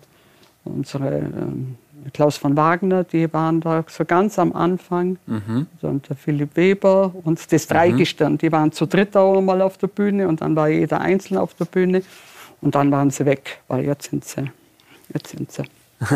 unsere 0.64 1.18
ähm, 1.18 1.76
Klaus 2.14 2.38
von 2.38 2.56
Wagner, 2.56 3.04
die 3.04 3.32
waren 3.34 3.62
da 3.62 3.84
so 3.88 4.06
ganz 4.06 4.40
am 4.40 4.54
Anfang. 4.54 5.18
Mhm. 5.26 5.68
Und 5.82 6.10
der 6.10 6.16
Philipp 6.16 6.56
Weber 6.56 7.14
und 7.24 7.52
das 7.52 7.68
Dreigestirn, 7.68 8.34
mhm. 8.34 8.38
die 8.38 8.52
waren 8.52 8.72
zu 8.72 8.86
dritt 8.86 9.16
auch 9.16 9.42
mal 9.42 9.62
auf 9.62 9.78
der 9.78 9.88
Bühne 9.88 10.28
und 10.28 10.42
dann 10.42 10.56
war 10.56 10.70
jeder 10.70 11.02
einzeln 11.02 11.38
auf 11.38 11.54
der 11.54 11.66
Bühne. 11.66 12.04
Und 12.62 12.76
dann 12.76 12.92
waren 12.92 13.10
sie 13.10 13.26
weg, 13.26 13.62
weil 13.68 13.86
jetzt 13.86 14.10
sind 14.10 14.26
sie. 14.26 14.52
Jetzt 15.14 15.30
sind 15.30 15.52
sie. 15.52 15.64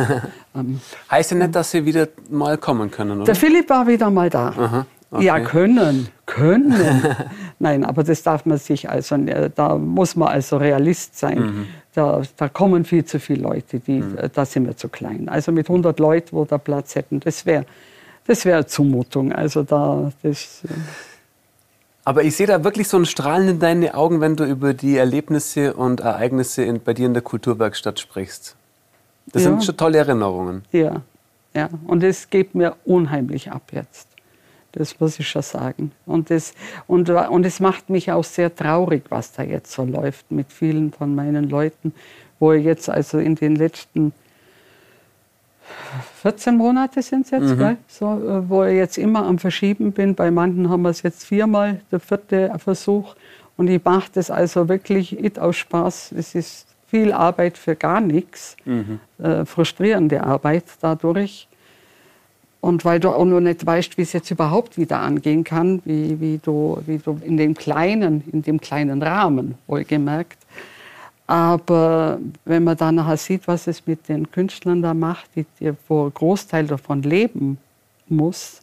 ähm, 0.56 0.80
heißt 1.12 1.32
ja 1.32 1.38
nicht, 1.38 1.56
dass 1.56 1.72
sie 1.72 1.86
wieder 1.86 2.08
mal 2.30 2.58
kommen 2.58 2.90
können, 2.90 3.18
oder? 3.18 3.26
Der 3.26 3.36
Philipp 3.36 3.70
war 3.70 3.86
wieder 3.86 4.10
mal 4.10 4.30
da. 4.30 4.48
Aha, 4.50 4.86
okay. 5.14 5.26
Ja, 5.26 5.40
können, 5.40 6.10
können. 6.26 7.06
Nein, 7.60 7.86
aber 7.86 8.04
das 8.04 8.24
darf 8.24 8.46
man 8.46 8.58
sich 8.58 8.90
also, 8.90 9.18
da 9.56 9.78
muss 9.78 10.16
man 10.16 10.30
also 10.30 10.58
Realist 10.58 11.18
sein. 11.18 11.40
Mhm 11.40 11.68
da, 11.94 12.24
da, 12.38 12.50
kommen 12.50 12.86
viel 12.86 13.06
zu 13.06 13.20
viele 13.20 13.44
Leute, 13.44 13.80
die, 13.80 14.02
mhm. 14.02 14.18
da 14.34 14.46
sind 14.46 14.66
wir 14.66 14.76
zu 14.76 14.90
klein. 14.90 15.30
Also 15.30 15.52
mit 15.52 15.70
100 15.70 16.00
Leuten, 16.00 16.36
wo 16.36 16.46
da 16.46 16.58
Platz 16.58 16.96
hätten, 16.96 17.20
das 17.20 17.46
wäre 17.46 17.66
das 18.26 18.46
wär 18.46 18.66
Zumutung. 18.68 19.32
Also 19.32 19.64
da, 19.64 20.12
das, 20.22 20.62
äh 20.64 20.74
aber 22.06 22.24
ich 22.24 22.36
sehe 22.36 22.48
da 22.48 22.64
wirklich 22.64 22.88
so 22.88 22.98
ein 22.98 23.06
Strahlen 23.06 23.48
in 23.48 23.60
deinen 23.60 23.90
Augen, 23.94 24.22
wenn 24.22 24.36
du 24.36 24.44
über 24.44 24.74
die 24.74 24.98
Erlebnisse 24.98 25.74
und 25.74 26.02
Ereignisse 26.02 26.64
in, 26.64 26.82
bei 26.82 26.94
dir 26.94 27.06
in 27.06 27.14
der 27.14 27.24
Kulturwerkstatt 27.24 28.00
sprichst. 28.00 28.56
Das 29.28 29.44
ja. 29.44 29.50
sind 29.50 29.64
schon 29.64 29.78
tolle 29.78 30.00
Erinnerungen. 30.00 30.64
Ja, 30.72 31.02
ja. 31.54 31.70
Und 31.88 32.04
es 32.04 32.30
geht 32.30 32.56
mir 32.56 32.76
unheimlich 32.84 33.52
ab 33.52 33.64
jetzt. 33.72 34.08
Das 34.74 35.00
muss 35.00 35.20
ich 35.20 35.28
schon 35.28 35.44
sagen. 35.44 35.92
Und 36.06 36.32
es, 36.32 36.54
und, 36.88 37.10
und 37.10 37.60
macht 37.60 37.90
mich 37.90 38.12
auch 38.12 38.24
sehr 38.24 38.54
traurig, 38.54 39.04
was 39.10 39.32
da 39.32 39.44
jetzt 39.44 39.72
so 39.72 39.86
läuft 39.86 40.32
mit 40.32 40.52
vielen 40.52 40.92
von 40.92 41.16
meinen 41.16 41.50
Leuten, 41.50 41.94
wo 42.40 42.52
ich 42.54 42.66
jetzt 42.66 42.90
also 42.90 43.20
in 43.20 43.36
den 43.36 43.56
letzten 43.56 44.14
14 46.22 46.58
Monate 46.58 47.02
sind 47.02 47.26
es 47.26 47.32
jetzt, 47.32 47.58
mhm. 47.58 47.78
so, 47.88 48.06
äh, 48.06 48.50
wo 48.50 48.64
ich 48.64 48.76
jetzt 48.76 48.98
immer 48.98 49.26
am 49.26 49.40
Verschieben 49.40 49.92
bin. 49.92 50.16
Bei 50.16 50.32
manchen 50.32 50.70
haben 50.70 50.82
wir 50.82 50.90
es 50.90 51.02
jetzt 51.04 51.26
viermal, 51.26 51.82
der 51.92 52.00
vierte 52.00 52.52
Versuch. 52.58 53.16
Und 53.58 53.70
ich 53.70 53.84
mache 53.84 54.10
das 54.14 54.32
also 54.32 54.68
wirklich 54.68 55.12
nicht 55.20 55.40
aus 55.40 55.58
Spaß. 55.58 56.14
Es 56.18 56.36
ist 56.36 56.68
viel 56.88 57.12
Arbeit 57.12 57.58
für 57.58 57.76
gar 57.76 58.02
nichts, 58.02 58.56
mhm. 58.66 59.00
äh, 59.20 59.46
frustrierende 59.46 60.24
Arbeit 60.24 60.66
dadurch. 60.82 61.48
Und 62.64 62.86
weil 62.86 63.02
du 63.02 63.10
auch 63.10 63.26
noch 63.26 63.42
nicht 63.42 63.66
weißt, 63.66 63.98
wie 63.98 64.04
es 64.04 64.14
jetzt 64.14 64.32
überhaupt 64.32 64.78
wieder 64.78 65.02
angehen 65.02 65.44
kann, 65.44 65.82
wie, 65.84 66.22
wie, 66.22 66.38
du, 66.42 66.82
wie 66.86 66.98
du 66.98 67.20
in 67.22 67.36
dem 67.36 67.56
kleinen, 67.56 68.24
in 68.32 68.42
dem 68.42 68.62
kleinen 68.62 69.04
Rahmen, 69.04 69.56
wohlgemerkt. 69.68 70.38
Aber 71.28 72.20
wenn 72.46 72.64
man 72.64 72.78
dann 72.78 72.96
nachher 72.96 73.18
sieht, 73.18 73.50
was 73.50 73.68
es 73.68 73.86
mit 73.86 74.08
den 74.08 74.32
Künstlern 74.32 74.82
da 74.82 74.94
macht, 74.94 75.26
die, 75.36 75.46
die 75.60 75.74
wo 75.90 76.10
Großteil 76.10 76.66
davon 76.66 77.02
leben 77.02 77.58
muss, 78.08 78.62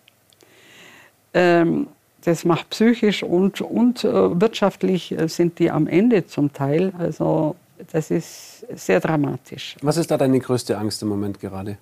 ähm, 1.34 1.86
das 2.24 2.46
macht 2.46 2.70
psychisch 2.70 3.22
und, 3.22 3.60
und 3.60 4.02
äh, 4.04 4.40
wirtschaftlich 4.40 5.12
äh, 5.12 5.28
sind 5.28 5.58
die 5.58 5.70
am 5.70 5.86
Ende 5.86 6.26
zum 6.26 6.54
Teil. 6.54 6.94
Also 6.98 7.54
das 7.92 8.10
ist 8.10 8.64
sehr 8.74 9.00
dramatisch. 9.00 9.76
Was 9.82 9.98
ist 9.98 10.10
da 10.10 10.16
deine 10.16 10.40
größte 10.40 10.78
Angst 10.78 11.02
im 11.02 11.10
Moment 11.10 11.38
gerade? 11.38 11.76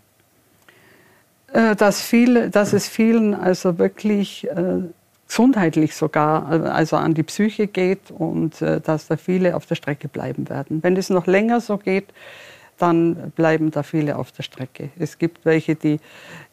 Äh, 1.52 1.76
dass, 1.76 2.02
viel, 2.02 2.50
dass 2.50 2.72
es 2.72 2.88
vielen 2.88 3.34
also 3.34 3.78
wirklich 3.78 4.46
äh, 4.48 4.82
gesundheitlich 5.26 5.94
sogar 5.94 6.52
äh, 6.52 6.68
also 6.68 6.96
an 6.96 7.14
die 7.14 7.22
Psyche 7.22 7.66
geht 7.66 8.10
und 8.10 8.60
äh, 8.60 8.80
dass 8.80 9.06
da 9.06 9.16
viele 9.16 9.56
auf 9.56 9.66
der 9.66 9.74
Strecke 9.74 10.08
bleiben 10.08 10.48
werden. 10.48 10.82
Wenn 10.82 10.96
es 10.96 11.10
noch 11.10 11.26
länger 11.26 11.60
so 11.60 11.78
geht, 11.78 12.06
dann 12.78 13.32
bleiben 13.32 13.70
da 13.70 13.82
viele 13.82 14.16
auf 14.16 14.30
der 14.32 14.42
Strecke. 14.42 14.90
Es 14.98 15.18
gibt 15.18 15.44
welche, 15.44 15.74
die, 15.74 16.00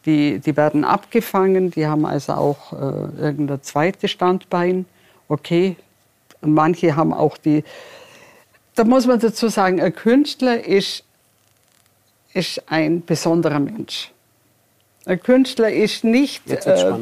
die, 0.06 0.40
die 0.40 0.58
werden 0.58 0.84
abgefangen, 0.84 1.72
die 1.72 1.88
haben 1.88 2.06
also 2.06 2.34
auch 2.34 2.74
äh, 2.74 3.22
irgendein 3.22 3.62
zweites 3.62 4.12
Standbein. 4.12 4.86
Okay, 5.28 5.76
manche 6.42 6.96
haben 6.96 7.14
auch 7.14 7.38
die. 7.38 7.64
Da 8.76 8.84
muss 8.84 9.08
man 9.08 9.20
dazu 9.20 9.48
sagen, 9.50 9.80
ein 9.82 9.94
Künstler 9.94 10.64
ist, 10.66 11.04
ist 12.34 12.62
ein 12.70 13.06
besonderer 13.06 13.60
Mensch. 13.60 14.12
Ein 15.06 15.22
Künstler 15.22 15.72
ist 15.72 16.04
nicht, 16.04 16.50
äh, 16.50 16.94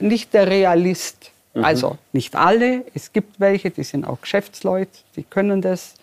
nicht 0.00 0.34
der 0.34 0.48
Realist. 0.48 1.30
Mhm. 1.54 1.64
Also 1.64 1.98
nicht 2.12 2.34
alle, 2.34 2.84
es 2.94 3.12
gibt 3.12 3.40
welche, 3.40 3.70
die 3.70 3.84
sind 3.84 4.06
auch 4.06 4.20
Geschäftsleute, 4.20 4.98
die 5.16 5.22
können 5.22 5.62
das, 5.62 5.94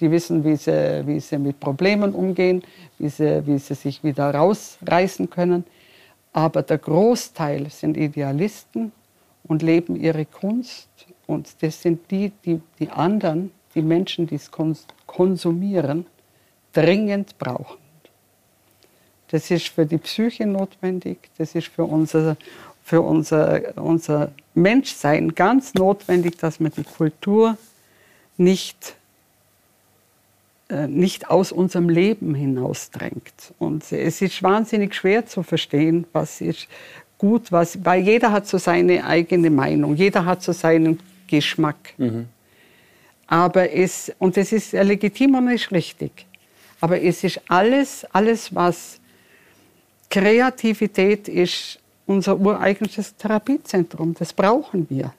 die 0.00 0.10
wissen, 0.10 0.44
wie 0.44 0.56
sie, 0.56 1.02
wie 1.06 1.20
sie 1.20 1.38
mit 1.38 1.60
Problemen 1.60 2.14
umgehen, 2.14 2.62
wie 2.98 3.08
sie, 3.08 3.46
wie 3.46 3.58
sie 3.58 3.74
sich 3.74 4.02
wieder 4.02 4.34
rausreißen 4.34 5.30
können. 5.30 5.64
Aber 6.32 6.62
der 6.62 6.78
Großteil 6.78 7.68
sind 7.70 7.96
Idealisten 7.96 8.92
und 9.44 9.62
leben 9.62 9.96
ihre 9.96 10.24
Kunst. 10.24 10.88
Und 11.26 11.48
das 11.62 11.82
sind 11.82 12.10
die, 12.10 12.32
die, 12.44 12.60
die 12.78 12.90
anderen, 12.90 13.52
die 13.74 13.82
Menschen, 13.82 14.26
die 14.26 14.36
es 14.36 14.50
konsumieren, 15.06 16.06
dringend 16.72 17.38
brauchen. 17.38 17.81
Das 19.32 19.50
ist 19.50 19.68
für 19.68 19.86
die 19.86 19.96
Psyche 19.96 20.46
notwendig, 20.46 21.16
das 21.38 21.54
ist 21.54 21.68
für 21.68 21.84
unser, 21.84 22.36
für 22.84 23.00
unser, 23.00 23.76
unser 23.78 24.30
Menschsein 24.54 25.34
ganz 25.34 25.72
notwendig, 25.72 26.36
dass 26.36 26.60
man 26.60 26.70
die 26.76 26.82
Kultur 26.82 27.56
nicht, 28.36 28.94
äh, 30.68 30.86
nicht 30.86 31.30
aus 31.30 31.50
unserem 31.50 31.88
Leben 31.88 32.34
hinausdrängt. 32.34 33.54
Und 33.58 33.90
es 33.90 34.20
ist 34.20 34.42
wahnsinnig 34.42 34.94
schwer 34.94 35.24
zu 35.24 35.42
verstehen, 35.42 36.04
was 36.12 36.42
ist 36.42 36.68
gut, 37.16 37.50
was, 37.50 37.82
weil 37.82 38.02
jeder 38.02 38.32
hat 38.32 38.46
so 38.46 38.58
seine 38.58 39.06
eigene 39.06 39.48
Meinung, 39.48 39.96
jeder 39.96 40.26
hat 40.26 40.42
so 40.42 40.52
seinen 40.52 41.00
Geschmack. 41.26 41.94
Mhm. 41.96 42.26
Aber 43.28 43.72
es, 43.72 44.12
und 44.18 44.36
das 44.36 44.52
ist 44.52 44.72
legitim 44.72 45.36
und 45.36 45.48
ist 45.48 45.72
richtig. 45.72 46.26
Aber 46.82 47.00
es 47.00 47.24
ist 47.24 47.40
alles, 47.48 48.04
alles, 48.12 48.54
was 48.54 48.98
Kreativität 50.12 51.26
ist 51.26 51.78
unser 52.06 52.38
ureigentliches 52.38 53.16
Therapiezentrum. 53.16 54.14
Das 54.18 54.30
brauchen 54.34 54.86
wir. 54.90 55.14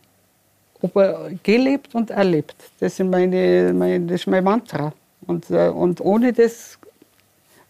Aber 0.84 1.32
gelebt 1.42 1.96
und 1.96 2.12
erlebt, 2.12 2.56
das, 2.80 3.00
ist 3.00 3.06
meine, 3.06 3.74
mein, 3.74 4.08
das 4.08 4.22
ist 4.22 4.28
mein 4.28 4.44
Mantra. 4.44 4.94
Und, 5.26 5.50
äh, 5.50 5.70
und 5.70 6.00
ohne 6.00 6.32
das 6.32 6.78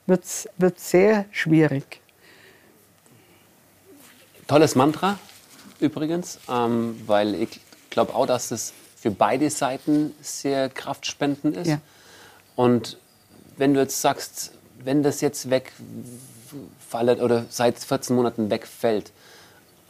wird 0.06 0.26
es 0.26 0.50
sehr 0.76 1.26
schwierig. 1.32 2.02
Tolles 4.46 4.76
Mantra 4.76 5.18
übrigens, 5.80 6.40
ähm, 6.50 7.00
weil 7.06 7.36
ich 7.36 7.62
glaube 7.90 8.14
auch, 8.16 8.26
dass 8.26 8.52
es 8.52 8.74
für 8.98 9.12
beide 9.12 9.50
Seiten 9.50 10.14
sehr 10.22 10.70
kraftspendend 10.70 11.56
ist. 11.56 11.68
Ja. 11.68 11.82
Und 12.58 12.98
wenn 13.56 13.74
du 13.74 13.80
jetzt 13.80 14.02
sagst, 14.02 14.52
wenn 14.84 15.04
das 15.04 15.22
jetzt 15.22 15.50
weg 15.50 15.72
wegfallen 16.54 17.22
oder 17.22 17.46
seit 17.50 17.80
14 17.80 18.16
Monaten 18.16 18.50
wegfällt. 18.50 19.12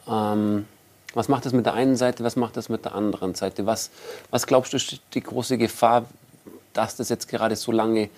Ähm, 0.08 0.66
was 1.14 1.28
macht 1.28 1.46
das 1.46 1.54
mit 1.54 1.66
der 1.66 1.74
einen 1.74 1.96
Seite, 1.96 2.24
was 2.24 2.36
macht 2.36 2.58
das 2.58 2.70
mit 2.70 2.86
der 2.86 2.96
anderen 2.96 3.36
Seite? 3.36 3.66
Was, 3.66 3.92
was 4.32 4.48
glaubst 4.48 4.74
du, 4.74 4.78
ist 4.78 5.00
die 5.14 5.22
große 5.22 5.58
Gefahr, 5.58 6.06
dass 6.74 6.96
das 6.96 7.10
jetzt 7.10 7.28
gerade 7.28 7.56
so 7.56 7.72
lange 7.72 8.10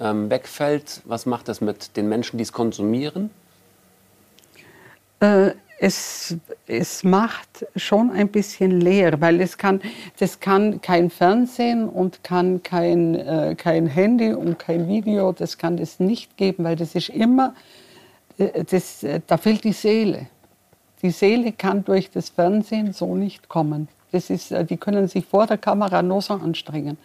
ähm, 0.00 0.30
wegfällt? 0.30 1.02
Was 1.04 1.26
macht 1.26 1.48
das 1.48 1.60
mit 1.60 1.96
den 1.96 2.08
Menschen, 2.08 2.38
die 2.38 2.42
es 2.42 2.52
konsumieren? 2.52 3.30
Äh, 5.20 5.50
es, 5.80 6.36
es 6.66 7.04
macht 7.04 7.66
schon 7.76 8.10
ein 8.10 8.28
bisschen 8.28 8.80
leer, 8.80 9.20
weil 9.20 9.40
es 9.40 9.58
kann, 9.58 9.80
das 10.18 10.40
kann 10.40 10.80
kein 10.80 11.10
Fernsehen 11.10 11.88
und 11.88 12.24
kann 12.24 12.62
kein, 12.62 13.14
äh, 13.14 13.54
kein 13.56 13.86
Handy 13.86 14.32
und 14.32 14.58
kein 14.58 14.88
Video, 14.88 15.32
das 15.32 15.58
kann 15.58 15.78
es 15.78 16.00
nicht 16.00 16.36
geben, 16.36 16.64
weil 16.64 16.76
das 16.76 16.94
ist 16.94 17.10
immer 17.10 17.54
das, 18.38 19.02
äh, 19.02 19.20
da 19.26 19.36
fehlt 19.36 19.64
die 19.64 19.72
Seele. 19.72 20.26
Die 21.02 21.10
Seele 21.10 21.52
kann 21.52 21.84
durch 21.84 22.10
das 22.10 22.28
Fernsehen 22.28 22.92
so 22.92 23.14
nicht 23.14 23.48
kommen. 23.48 23.88
Das 24.10 24.30
ist, 24.30 24.52
äh, 24.52 24.64
die 24.64 24.76
können 24.76 25.08
sich 25.08 25.26
vor 25.26 25.46
der 25.46 25.58
Kamera 25.58 26.02
nur 26.02 26.22
so 26.22 26.34
anstrengen. 26.34 26.96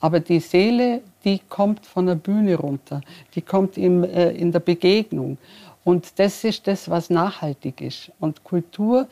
Aber 0.00 0.20
die 0.20 0.40
Seele, 0.40 1.02
die 1.24 1.40
kommt 1.48 1.86
von 1.86 2.06
der 2.06 2.14
Bühne 2.14 2.56
runter. 2.56 3.00
Die 3.34 3.42
kommt 3.42 3.76
im, 3.78 4.04
äh, 4.04 4.30
in 4.30 4.52
der 4.52 4.60
Begegnung. 4.60 5.38
Und 5.84 6.18
das 6.18 6.44
ist 6.44 6.66
das, 6.66 6.90
was 6.90 7.10
nachhaltig 7.10 7.80
ist. 7.80 8.10
Und 8.18 8.44
Kultur 8.44 9.06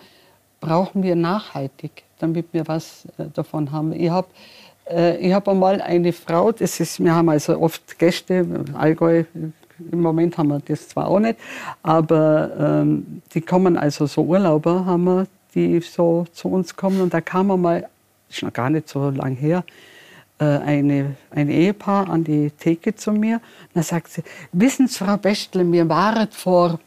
brauchen 0.61 1.03
wir 1.03 1.17
nachhaltig, 1.17 2.05
damit 2.19 2.47
wir 2.53 2.67
was 2.67 3.05
äh, 3.19 3.27
davon 3.33 3.71
haben. 3.71 3.93
Ich 3.93 4.11
habe 4.11 4.29
äh, 4.89 5.17
ich 5.19 5.33
hab 5.33 5.49
einmal 5.49 5.81
eine 5.81 6.13
Frau, 6.13 6.53
das 6.53 6.81
ist, 6.81 7.03
wir 7.03 7.15
haben 7.15 7.29
also 7.29 7.61
oft 7.61 7.99
Gäste, 7.99 8.47
Allgäu, 8.75 9.25
im 9.93 10.01
Moment 10.01 10.39
haben 10.39 10.49
wir 10.49 10.61
das 10.61 10.89
zwar 10.89 11.09
auch 11.09 11.21
nicht, 11.21 11.39
aber 11.83 12.51
ähm, 12.59 13.23
die 13.35 13.41
kommen 13.41 13.77
also 13.77 14.07
so 14.07 14.23
Urlauber, 14.23 14.85
haben 14.87 15.05
wir, 15.05 15.27
die 15.55 15.81
so 15.81 16.27
zu 16.33 16.49
uns 16.49 16.77
kommen. 16.77 17.01
Und 17.01 17.15
da 17.15 17.21
kam 17.21 17.49
mal, 17.61 17.89
ist 18.29 18.43
noch 18.43 18.53
gar 18.53 18.71
nicht 18.71 18.89
so 18.89 19.11
lang 19.11 19.37
her, 19.37 19.65
äh, 20.39 20.45
eine, 20.45 21.17
ein 21.31 21.49
Ehepaar 21.49 22.09
an 22.09 22.25
die 22.25 22.51
Theke 22.51 22.95
zu 22.95 23.13
mir. 23.13 23.37
Und 23.37 23.77
da 23.77 23.83
sagt 23.83 24.09
sie, 24.09 24.23
wissen 24.53 24.89
Sie, 24.89 24.99
Frau 24.99 25.17
Bestle, 25.17 25.71
wir 25.71 25.89
waren 25.89 26.29
vor 26.31 26.79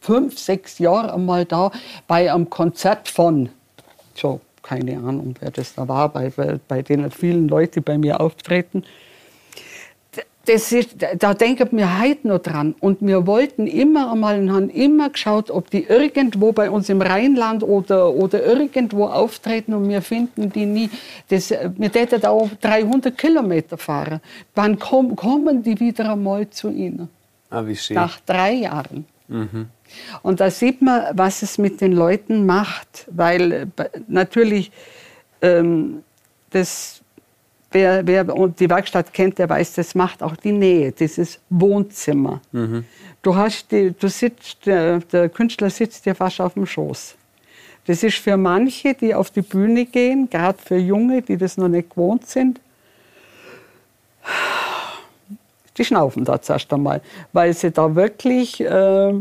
fünf, 0.00 0.38
sechs 0.38 0.78
Jahren 0.78 1.10
einmal 1.10 1.44
da 1.44 1.70
bei 2.06 2.32
einem 2.32 2.50
Konzert 2.50 3.08
von, 3.08 3.48
so, 4.14 4.40
keine 4.62 4.98
Ahnung, 4.98 5.34
wer 5.40 5.50
das 5.50 5.74
da 5.74 5.88
war, 5.88 6.08
bei, 6.08 6.30
bei 6.68 6.82
den 6.82 7.10
vielen 7.10 7.48
Leuten, 7.48 7.74
die 7.74 7.80
bei 7.80 7.98
mir 7.98 8.20
auftreten 8.20 8.84
das 10.46 10.72
ist, 10.72 10.96
da 11.18 11.34
denken 11.34 11.68
wir 11.72 12.00
heute 12.00 12.28
noch 12.28 12.38
dran. 12.38 12.74
Und 12.80 12.98
wir 13.00 13.26
wollten 13.26 13.66
immer 13.66 14.12
einmal 14.12 14.38
und 14.38 14.52
haben 14.52 14.70
immer 14.70 15.10
geschaut, 15.10 15.50
ob 15.50 15.70
die 15.70 15.84
irgendwo 15.84 16.52
bei 16.52 16.70
uns 16.70 16.88
im 16.88 17.00
Rheinland 17.00 17.62
oder, 17.62 18.12
oder 18.12 18.44
irgendwo 18.44 19.06
auftreten 19.06 19.74
und 19.74 19.88
wir 19.88 20.02
finden 20.02 20.50
die 20.50 20.66
nie. 20.66 20.90
Das, 21.28 21.50
wir 21.50 21.90
täten 21.90 22.24
auch 22.26 22.48
300 22.60 23.16
Kilometer 23.16 23.78
fahren. 23.78 24.20
Wann 24.54 24.78
komm, 24.78 25.16
kommen 25.16 25.62
die 25.62 25.78
wieder 25.80 26.12
einmal 26.12 26.48
zu 26.50 26.68
Ihnen? 26.70 27.08
Ah, 27.50 27.64
wie 27.64 27.76
schön. 27.76 27.94
Nach 27.94 28.18
drei 28.20 28.52
Jahren. 28.52 29.06
Mhm. 29.28 29.68
Und 30.22 30.40
da 30.40 30.50
sieht 30.50 30.82
man, 30.82 31.16
was 31.16 31.42
es 31.42 31.58
mit 31.58 31.80
den 31.80 31.92
Leuten 31.92 32.46
macht. 32.46 33.06
Weil 33.10 33.52
äh, 33.52 33.66
natürlich 34.08 34.72
ähm, 35.40 36.02
das 36.50 37.03
wer, 37.74 38.06
wer 38.06 38.24
die 38.24 38.70
Werkstatt 38.70 39.12
kennt, 39.12 39.38
der 39.38 39.48
weiß, 39.48 39.74
das 39.74 39.94
macht 39.94 40.22
auch 40.22 40.36
die 40.36 40.52
Nähe, 40.52 40.92
dieses 40.92 41.40
Wohnzimmer. 41.50 42.40
Mhm. 42.52 42.84
Du, 43.20 43.34
hast 43.34 43.70
die, 43.72 43.92
du 43.92 44.08
sitzt, 44.08 44.64
der, 44.64 45.00
der 45.00 45.28
Künstler 45.28 45.68
sitzt 45.68 46.06
dir 46.06 46.14
fast 46.14 46.40
auf 46.40 46.54
dem 46.54 46.66
Schoß. 46.66 47.16
Das 47.86 48.02
ist 48.02 48.16
für 48.16 48.36
manche, 48.38 48.94
die 48.94 49.14
auf 49.14 49.30
die 49.30 49.42
Bühne 49.42 49.84
gehen, 49.84 50.30
gerade 50.30 50.58
für 50.58 50.76
Junge, 50.76 51.20
die 51.20 51.36
das 51.36 51.58
noch 51.58 51.68
nicht 51.68 51.90
gewohnt 51.90 52.26
sind, 52.26 52.60
die 55.76 55.84
schnaufen 55.84 56.24
da 56.24 56.40
zuerst 56.40 56.72
einmal, 56.72 57.02
weil 57.32 57.52
sie 57.52 57.70
da 57.70 57.94
wirklich 57.94 58.60
äh, 58.60 59.12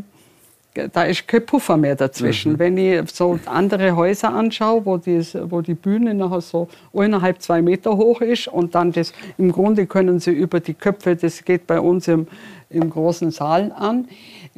da 0.73 1.03
ist 1.03 1.27
kein 1.27 1.45
Puffer 1.45 1.77
mehr 1.77 1.95
dazwischen. 1.95 2.53
Mhm. 2.53 2.59
Wenn 2.59 2.77
ich 2.77 3.11
so 3.11 3.39
andere 3.45 3.95
Häuser 3.95 4.33
anschaue, 4.33 4.85
wo 4.85 4.97
die, 4.97 5.21
wo 5.49 5.61
die 5.61 5.75
Bühne 5.75 6.13
nachher 6.13 6.41
so 6.41 6.67
eineinhalb, 6.93 7.41
zwei 7.41 7.61
Meter 7.61 7.95
hoch 7.95 8.21
ist 8.21 8.47
und 8.47 8.73
dann 8.75 8.91
das, 8.91 9.13
im 9.37 9.51
Grunde 9.51 9.85
können 9.85 10.19
sie 10.19 10.31
über 10.31 10.59
die 10.59 10.73
Köpfe, 10.73 11.15
das 11.15 11.45
geht 11.45 11.67
bei 11.67 11.79
uns 11.79 12.07
im, 12.07 12.27
im 12.69 12.89
großen 12.89 13.31
Saal 13.31 13.71
an, 13.77 14.07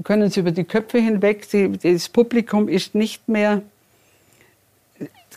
können 0.03 0.29
sie 0.29 0.39
über 0.39 0.51
die 0.51 0.63
Köpfe 0.63 0.99
hinweg, 0.99 1.49
die, 1.51 1.77
das 1.77 2.09
Publikum 2.09 2.69
ist 2.69 2.95
nicht 2.95 3.27
mehr, 3.27 3.61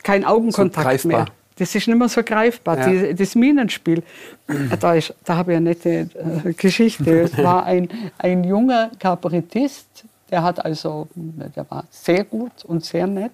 kein 0.02 0.24
Augenkontakt 0.24 1.00
so 1.00 1.08
mehr. 1.08 1.26
Das 1.56 1.74
ist 1.74 1.88
nicht 1.88 1.98
mehr 1.98 2.08
so 2.08 2.22
greifbar. 2.22 2.78
Ja. 2.78 2.88
Die, 2.88 3.14
das 3.14 3.34
Minenspiel, 3.34 4.04
da, 4.80 4.94
ist, 4.94 5.12
da 5.24 5.36
habe 5.36 5.52
ich 5.52 5.56
eine 5.56 5.70
nette 5.70 6.08
äh, 6.44 6.52
Geschichte. 6.52 7.22
Es 7.22 7.36
war 7.36 7.64
ein, 7.64 7.88
ein 8.16 8.44
junger 8.44 8.92
Kabarettist, 9.00 10.04
der 10.30 10.42
hat 10.42 10.64
also, 10.64 11.08
der 11.14 11.70
war 11.70 11.84
sehr 11.90 12.24
gut 12.24 12.64
und 12.64 12.84
sehr 12.84 13.06
nett. 13.06 13.32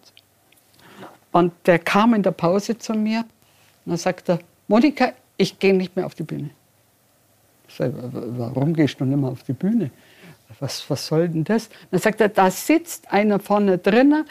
Und 1.33 1.53
der 1.67 1.79
kam 1.81 2.15
in 2.15 2.23
der 2.23 2.31
Pause 2.31 2.79
zu 2.79 2.95
mir 2.95 3.21
und 3.21 3.91
dann 3.91 3.97
sagte, 3.97 4.39
Monika, 4.69 5.13
ich 5.37 5.59
gehe 5.59 5.75
nicht 5.75 5.97
mehr 5.97 6.07
auf 6.07 6.15
die 6.15 6.23
Bühne. 6.23 6.51
Ich 7.69 7.75
sage, 7.75 7.95
warum 8.01 8.73
gehst 8.73 9.01
du 9.01 9.05
nicht 9.05 9.19
mehr 9.19 9.31
auf 9.31 9.43
die 9.43 9.53
Bühne? 9.53 9.91
Was, 10.61 10.89
was 10.89 11.07
soll 11.07 11.29
denn 11.29 11.43
das? 11.43 11.69
Dann 11.91 12.01
sagt 12.01 12.21
er, 12.21 12.29
da 12.29 12.51
sitzt 12.51 13.11
einer 13.11 13.41
vorne 13.41 13.79
drinnen, 13.79 14.25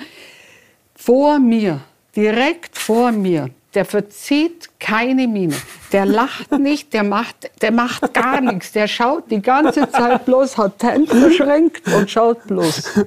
vor 0.95 1.39
mir, 1.39 1.81
direkt 2.15 2.77
vor 2.77 3.11
mir 3.11 3.49
der 3.73 3.85
verzieht 3.85 4.69
keine 4.79 5.27
Miene. 5.27 5.55
Der 5.91 6.05
lacht 6.05 6.51
nicht, 6.59 6.93
der 6.93 7.03
macht, 7.03 7.49
der 7.61 7.71
macht 7.71 8.13
gar 8.13 8.41
nichts. 8.41 8.71
Der 8.71 8.87
schaut 8.87 9.29
die 9.31 9.41
ganze 9.41 9.89
Zeit 9.89 10.25
bloß, 10.25 10.57
hat 10.57 10.81
Hände 10.83 11.07
verschränkt 11.07 11.87
und 11.93 12.09
schaut 12.09 12.45
bloß. 12.47 12.99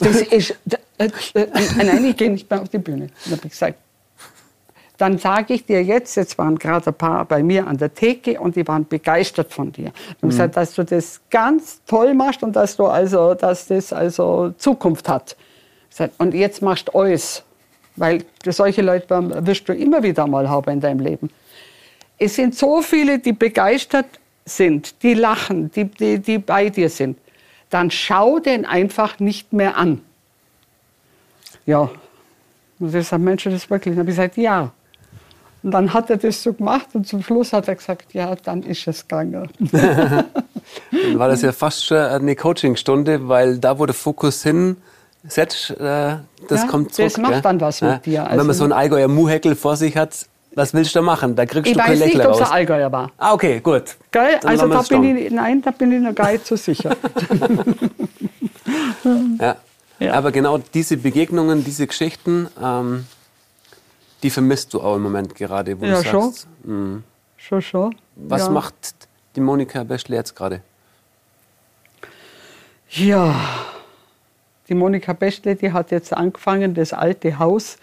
Das 0.00 0.22
ist, 0.22 0.56
äh, 0.98 1.08
äh, 1.34 1.46
nein, 1.76 2.04
ich 2.04 2.16
gehe 2.16 2.30
nicht 2.30 2.48
mehr 2.50 2.62
auf 2.62 2.68
die 2.68 2.78
Bühne. 2.78 3.08
Dann 3.24 3.36
habe 3.36 3.46
ich 3.46 3.52
gesagt, 3.52 3.78
dann 4.98 5.18
sage 5.18 5.54
ich 5.54 5.66
dir 5.66 5.82
jetzt, 5.82 6.16
jetzt 6.16 6.38
waren 6.38 6.58
gerade 6.58 6.86
ein 6.86 6.94
paar 6.94 7.24
bei 7.26 7.42
mir 7.42 7.66
an 7.66 7.76
der 7.76 7.92
Theke 7.92 8.40
und 8.40 8.56
die 8.56 8.66
waren 8.66 8.86
begeistert 8.86 9.52
von 9.52 9.72
dir. 9.72 9.92
Und 10.20 10.22
mhm. 10.22 10.28
gesagt, 10.28 10.56
dass 10.56 10.74
du 10.74 10.84
das 10.84 11.20
ganz 11.30 11.82
toll 11.86 12.14
machst 12.14 12.42
und 12.42 12.56
dass 12.56 12.76
du 12.76 12.86
also, 12.86 13.34
dass 13.34 13.66
das 13.66 13.92
also 13.92 14.54
Zukunft 14.56 15.08
hat. 15.08 15.36
Und 16.18 16.34
jetzt 16.34 16.62
machst 16.62 16.88
du 16.88 16.98
alles. 16.98 17.42
Weil 17.96 18.24
solche 18.44 18.82
Leute 18.82 19.08
wirst 19.46 19.68
du 19.68 19.72
immer 19.72 20.02
wieder 20.02 20.26
mal 20.26 20.48
haben 20.48 20.70
in 20.70 20.80
deinem 20.80 21.00
Leben. 21.00 21.30
Es 22.18 22.36
sind 22.36 22.54
so 22.54 22.82
viele, 22.82 23.18
die 23.18 23.32
begeistert 23.32 24.06
sind, 24.44 25.02
die 25.02 25.14
lachen, 25.14 25.70
die, 25.72 25.84
die, 25.84 26.18
die 26.18 26.38
bei 26.38 26.70
dir 26.70 26.88
sind. 26.88 27.18
Dann 27.70 27.90
schau 27.90 28.38
den 28.38 28.64
einfach 28.64 29.18
nicht 29.18 29.52
mehr 29.52 29.76
an. 29.76 30.00
Ja. 31.66 31.90
Und 32.78 32.94
ich 32.94 33.08
sage, 33.08 33.22
Mensch, 33.22 33.44
das 33.44 33.68
wirklich. 33.68 33.94
Dann 33.94 34.00
habe 34.00 34.10
ich 34.10 34.16
gesagt, 34.16 34.36
ja. 34.36 34.70
Und 35.62 35.72
dann 35.72 35.92
hat 35.92 36.10
er 36.10 36.16
das 36.16 36.42
so 36.42 36.52
gemacht 36.52 36.86
und 36.92 37.08
zum 37.08 37.22
Schluss 37.22 37.52
hat 37.52 37.66
er 37.66 37.74
gesagt, 37.74 38.14
ja, 38.14 38.36
dann 38.36 38.62
ist 38.62 38.86
es 38.86 39.02
gegangen. 39.02 39.48
dann 39.72 41.18
war 41.18 41.28
das 41.28 41.42
ja 41.42 41.50
fast 41.50 41.86
schon 41.86 41.98
eine 41.98 42.36
Coachingstunde, 42.36 43.26
weil 43.28 43.58
da, 43.58 43.74
der 43.74 43.94
Fokus 43.94 44.44
hin 44.44 44.76
setzt, 45.28 45.70
äh, 45.70 46.16
das 46.48 46.62
ja, 46.62 46.66
kommt 46.66 46.94
zurück. 46.94 47.12
Das 47.12 47.18
macht 47.18 47.44
dann 47.44 47.60
was 47.60 47.80
ja. 47.80 47.94
mit 47.94 48.06
dir. 48.06 48.22
Also, 48.22 48.30
wenn 48.30 48.38
man 48.38 48.48
also 48.48 48.58
so 48.58 48.64
einen 48.64 48.72
Allgäuer 48.72 49.08
Muheckel 49.08 49.54
vor 49.54 49.76
sich 49.76 49.96
hat, 49.96 50.26
was 50.54 50.72
willst 50.72 50.94
du 50.94 51.00
da 51.00 51.02
machen? 51.02 51.36
Da 51.36 51.44
kriegst 51.44 51.70
ich 51.70 51.76
du 51.76 51.82
kein 51.82 51.98
Lächeln 51.98 52.22
raus. 52.22 52.36
Ich 52.36 52.38
weiß 52.38 52.38
nicht, 52.38 52.40
ob 52.40 52.46
es 52.46 52.50
Allgäuer 52.50 52.90
war. 52.90 53.12
Ah, 53.18 53.34
okay, 53.34 53.60
gut. 53.60 53.96
Geil? 54.10 54.40
Also 54.42 54.68
da 54.68 54.80
bin 54.82 55.16
ich, 55.16 55.30
nein, 55.30 55.60
da 55.60 55.70
bin 55.70 55.92
ich 55.92 56.00
noch 56.00 56.14
gar 56.14 56.32
nicht 56.32 56.46
so 56.46 56.56
sicher. 56.56 56.94
ja. 59.38 59.56
ja. 59.98 60.12
Aber 60.14 60.32
genau 60.32 60.58
diese 60.72 60.96
Begegnungen, 60.96 61.62
diese 61.62 61.86
Geschichten, 61.86 62.48
ähm, 62.62 63.04
die 64.22 64.30
vermisst 64.30 64.72
du 64.72 64.80
auch 64.80 64.96
im 64.96 65.02
Moment 65.02 65.34
gerade, 65.34 65.78
wo 65.78 65.84
ja, 65.84 66.02
du 66.02 66.06
sagst. 66.10 66.48
Schon. 66.64 66.94
Mh. 66.94 67.02
Schon, 67.36 67.62
schon. 67.62 67.94
Was 68.16 68.46
ja. 68.46 68.50
macht 68.50 68.74
die 69.36 69.40
Monika 69.40 69.84
Beschle 69.84 70.16
jetzt 70.16 70.34
gerade? 70.34 70.62
Ja, 72.88 73.34
die 74.68 74.74
Monika 74.74 75.12
Beschle, 75.12 75.54
die 75.54 75.72
hat 75.72 75.90
jetzt 75.90 76.12
angefangen, 76.12 76.74
das 76.74 76.92
alte 76.92 77.38
Haus 77.38 77.78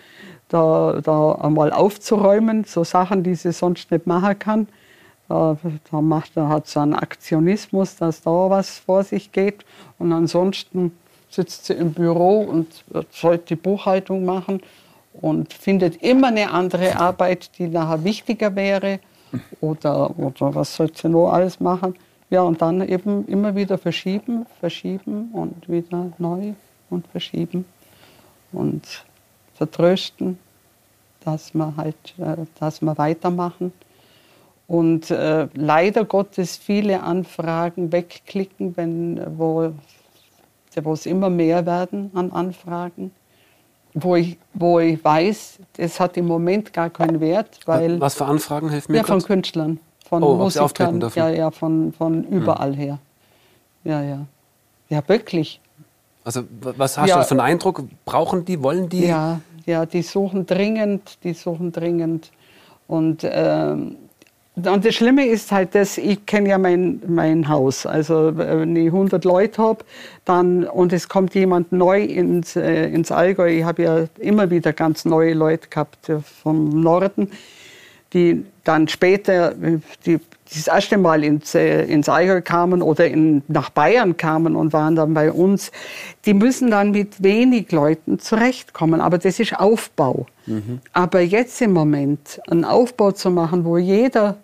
da, 0.50 1.00
da 1.04 1.34
einmal 1.34 1.72
aufzuräumen, 1.72 2.64
so 2.66 2.84
Sachen, 2.84 3.24
die 3.24 3.36
sie 3.36 3.52
sonst 3.52 3.90
nicht 3.92 4.06
machen 4.06 4.38
kann. 4.38 4.68
Da, 5.28 5.58
da, 5.90 6.02
macht, 6.02 6.36
da 6.36 6.48
hat 6.48 6.68
sie 6.68 6.80
einen 6.80 6.94
Aktionismus, 6.94 7.96
dass 7.96 8.22
da 8.22 8.50
was 8.50 8.78
vor 8.80 9.04
sich 9.04 9.32
geht. 9.32 9.66
Und 9.98 10.12
ansonsten 10.12 10.92
sitzt 11.30 11.66
sie 11.66 11.74
im 11.74 11.94
Büro 11.94 12.42
und 12.42 12.68
soll 13.10 13.40
die 13.40 13.56
Buchhaltung 13.56 14.26
machen 14.26 14.62
und 15.14 15.54
findet 15.54 16.04
immer 16.04 16.28
eine 16.28 16.52
andere 16.52 16.98
Arbeit, 16.98 17.58
die 17.58 17.68
nachher 17.68 18.04
wichtiger 18.04 18.56
wäre. 18.56 19.00
Oder, 19.62 20.18
oder 20.20 20.54
was 20.54 20.76
soll 20.76 20.92
sie 20.94 21.10
noch 21.10 21.32
alles 21.32 21.60
machen? 21.60 21.96
Ja, 22.30 22.42
und 22.42 22.62
dann 22.62 22.88
eben 22.88 23.26
immer 23.28 23.56
wieder 23.56 23.80
verschieben, 23.80 24.46
verschieben 24.60 25.30
und 25.34 25.68
wieder 25.68 26.12
neu 26.20 26.54
und 26.90 27.08
verschieben 27.08 27.66
und 28.52 29.06
vertrösten, 29.56 30.38
dass 31.24 31.54
wir 31.54 31.76
halt, 31.78 32.16
äh, 32.18 32.46
dass 32.60 32.82
wir 32.82 32.98
weitermachen. 32.98 33.74
Und 34.68 35.12
äh, 35.12 35.48
leider 35.54 36.06
Gottes 36.06 36.58
viele 36.58 37.04
Anfragen 37.04 37.92
wegklicken, 37.92 38.78
wenn, 38.78 39.38
wo, 39.38 39.74
wo 40.82 40.94
es 40.94 41.06
immer 41.06 41.30
mehr 41.30 41.66
werden 41.66 42.12
an 42.14 42.32
Anfragen 42.32 43.12
wo 43.94 44.16
ich, 44.16 44.38
wo 44.54 44.80
ich 44.80 45.04
weiß, 45.04 45.60
das 45.74 46.00
hat 46.00 46.18
im 46.18 46.26
Moment 46.26 46.74
gar 46.74 46.90
keinen 46.90 47.20
Wert. 47.20 47.60
Weil, 47.66 48.00
Was 48.00 48.16
für 48.16 48.26
Anfragen 48.26 48.70
helfen 48.70 48.92
mir? 48.92 49.00
Ja, 49.00 49.04
von 49.04 49.22
Künstlern, 49.22 49.80
von 50.08 50.24
oh, 50.24 50.36
Musikern. 50.36 51.04
Ja, 51.16 51.30
ja, 51.30 51.52
von, 51.52 51.94
von 51.94 52.24
hm. 52.24 52.30
überall 52.30 52.72
hm. 52.72 52.78
her. 52.78 53.00
Ja, 53.84 54.02
ja. 54.02 54.26
Ja, 54.90 55.08
wirklich. 55.08 55.60
Also 56.24 56.44
was 56.50 56.98
hast 56.98 57.10
ja. 57.10 57.20
du 57.20 57.26
für 57.26 57.32
einen 57.32 57.42
Eindruck? 57.42 57.84
Brauchen 58.06 58.46
die, 58.46 58.64
wollen 58.64 58.90
die? 58.90 59.08
Ja, 59.08 59.42
ja, 59.66 59.86
die 59.86 60.02
suchen 60.02 60.46
dringend, 60.46 61.18
die 61.24 61.34
suchen 61.34 61.72
dringend. 61.72 62.32
Und 62.88 63.22
ähm, 63.24 63.98
und 64.56 64.86
das 64.86 64.94
Schlimme 64.94 65.26
ist 65.26 65.52
halt, 65.52 65.74
dass 65.74 65.98
ich 65.98 66.28
kenne 66.28 66.50
ja 66.50 66.60
mein, 66.60 67.02
mein 67.08 67.50
Haus. 67.50 67.88
Also 67.88 68.38
wenn 68.38 68.76
ich 68.76 68.86
100 68.86 69.26
Leute 69.26 69.60
habe, 69.60 69.84
dann 70.26 70.66
und 70.66 70.94
es 70.94 71.10
kommt 71.10 71.34
jemand 71.34 71.72
neu 71.72 72.04
ins, 72.04 72.56
äh, 72.56 72.86
ins 72.90 73.12
Allgäu. 73.12 73.48
Ich 73.48 73.64
habe 73.64 73.82
ja 73.82 74.06
immer 74.20 74.52
wieder 74.52 74.72
ganz 74.72 75.06
neue 75.06 75.34
Leute 75.34 75.70
gehabt 75.70 76.08
äh, 76.10 76.20
vom 76.20 76.70
Norden, 76.82 77.32
die 78.14 78.46
dann 78.64 78.88
später 78.88 79.54
die, 80.06 80.20
das 80.54 80.68
erste 80.68 80.98
Mal 80.98 81.24
ins, 81.24 81.56
äh, 81.56 81.84
ins 81.86 82.08
Allgäu 82.10 82.42
kamen 82.42 82.82
oder 82.82 83.08
in, 83.08 83.42
nach 83.48 83.70
Bayern 83.70 84.18
kamen 84.18 84.56
und 84.56 84.74
waren 84.74 84.96
dann 84.96 85.14
bei 85.14 85.32
uns. 85.32 85.72
Die 86.26 86.34
müssen 86.34 86.72
dann 86.72 86.92
mit 86.92 87.24
wenig 87.24 87.72
Leuten 87.72 88.20
zurechtkommen. 88.20 89.02
Aber 89.02 89.18
das 89.18 89.40
ist 89.40 89.60
Aufbau. 89.60 90.28
Mhm. 90.46 90.80
Aber 90.94 91.22
jetzt 91.22 91.62
im 91.62 91.74
Moment 91.74 92.40
einen 92.48 92.66
Aufbau 92.66 93.12
zu 93.12 93.32
machen, 93.32 93.66
wo 93.66 93.78
jeder 93.78 94.38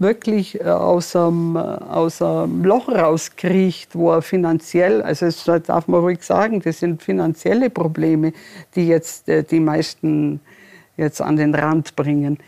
wirklich 0.00 0.60
äh, 0.60 0.64
aus 0.64 1.14
einem, 1.14 1.56
äh, 1.56 1.60
aus 1.60 2.20
einem 2.20 2.64
Loch 2.64 2.88
rauskriecht, 2.88 3.94
wo 3.94 4.12
er 4.12 4.22
finanziell, 4.22 5.02
also 5.02 5.26
das 5.26 5.44
darf 5.62 5.88
man 5.88 6.00
ruhig 6.00 6.22
sagen, 6.22 6.60
das 6.60 6.80
sind 6.80 7.02
finanzielle 7.02 7.70
Probleme, 7.70 8.32
die 8.74 8.88
jetzt 8.88 9.28
äh, 9.28 9.44
die 9.44 9.60
meisten 9.60 10.40
jetzt 10.96 11.20
an 11.20 11.36
den 11.36 11.54
Rand 11.54 11.96
bringen. 11.96 12.38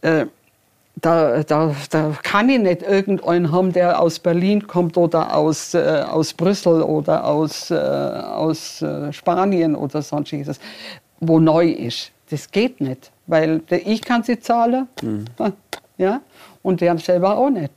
Da, 0.00 1.44
da, 1.44 1.74
da 1.90 2.12
kann 2.24 2.48
ich 2.48 2.58
nicht 2.58 2.82
irgendeinen 2.82 3.52
haben, 3.52 3.72
der 3.72 4.00
aus 4.00 4.18
Berlin 4.18 4.66
kommt 4.66 4.96
oder 4.96 5.32
aus, 5.32 5.72
äh, 5.74 6.04
aus 6.08 6.32
Brüssel 6.32 6.82
oder 6.82 7.24
aus, 7.24 7.70
äh, 7.70 7.76
aus 7.76 8.82
äh, 8.82 9.12
Spanien 9.12 9.76
oder 9.76 10.02
sonstiges, 10.02 10.58
wo 11.20 11.38
neu 11.38 11.68
ist. 11.68 12.10
Das 12.30 12.50
geht 12.50 12.80
nicht, 12.80 13.12
weil 13.28 13.62
ich 13.70 14.02
kann 14.02 14.24
sie 14.24 14.40
zahlen. 14.40 14.88
Mhm. 15.00 15.24
Ja? 15.98 16.20
und 16.62 16.80
der 16.80 16.98
selber 16.98 17.36
auch 17.36 17.50
nicht. 17.50 17.72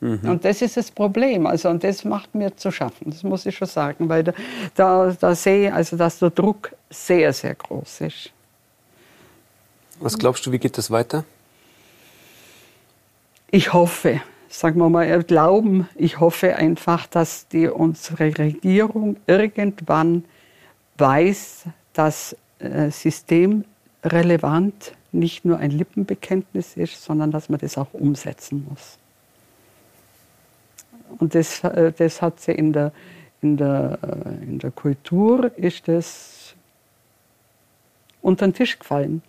Mhm. 0.00 0.20
Und 0.24 0.44
das 0.44 0.62
ist 0.62 0.76
das 0.76 0.90
Problem. 0.90 1.46
Also, 1.46 1.68
und 1.68 1.84
das 1.84 2.04
macht 2.04 2.34
mir 2.34 2.54
zu 2.56 2.70
schaffen, 2.70 3.10
das 3.10 3.22
muss 3.22 3.46
ich 3.46 3.56
schon 3.56 3.68
sagen, 3.68 4.08
weil 4.08 4.24
da, 4.24 4.32
da, 4.74 5.16
da 5.18 5.34
sehe 5.34 5.68
ich, 5.68 5.74
also, 5.74 5.96
dass 5.96 6.18
der 6.18 6.30
Druck 6.30 6.74
sehr, 6.90 7.32
sehr 7.32 7.54
groß 7.54 8.02
ist. 8.02 8.30
Was 10.04 10.18
glaubst 10.18 10.44
du, 10.44 10.52
wie 10.52 10.58
geht 10.58 10.76
das 10.76 10.90
weiter? 10.90 11.24
Ich 13.50 13.72
hoffe, 13.72 14.20
sagen 14.50 14.78
wir 14.78 14.90
mal, 14.90 15.22
glauben, 15.22 15.88
ich 15.94 16.20
hoffe 16.20 16.56
einfach, 16.56 17.06
dass 17.06 17.48
die, 17.48 17.68
unsere 17.68 18.36
Regierung 18.36 19.16
irgendwann 19.26 20.26
weiß, 20.98 21.64
dass 21.94 22.36
äh, 22.58 22.90
systemrelevant 22.90 24.92
nicht 25.12 25.46
nur 25.46 25.56
ein 25.56 25.70
Lippenbekenntnis 25.70 26.76
ist, 26.76 27.02
sondern 27.02 27.30
dass 27.30 27.48
man 27.48 27.60
das 27.60 27.78
auch 27.78 27.94
umsetzen 27.94 28.66
muss. 28.68 28.98
Und 31.18 31.34
das, 31.34 31.64
äh, 31.64 31.92
das 31.92 32.20
hat 32.20 32.40
sie 32.40 32.52
in 32.52 32.74
der, 32.74 32.92
in, 33.40 33.56
der, 33.56 33.98
äh, 34.02 34.44
in 34.44 34.58
der 34.58 34.70
Kultur 34.70 35.50
ist 35.56 35.88
das 35.88 36.54
unter 38.20 38.46
den 38.46 38.52
Tisch 38.52 38.78
gefallen. 38.78 39.22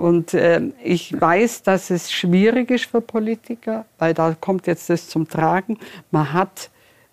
Und 0.00 0.32
äh, 0.32 0.62
ich 0.82 1.20
weiß, 1.20 1.62
dass 1.62 1.90
es 1.90 2.10
schwierig 2.10 2.70
ist 2.70 2.86
für 2.86 3.02
Politiker, 3.02 3.84
weil 3.98 4.14
da 4.14 4.34
kommt 4.40 4.66
jetzt 4.66 4.88
das 4.88 5.08
zum 5.08 5.28
Tragen. 5.28 5.78
Man 6.10 6.32
hat 6.32 6.70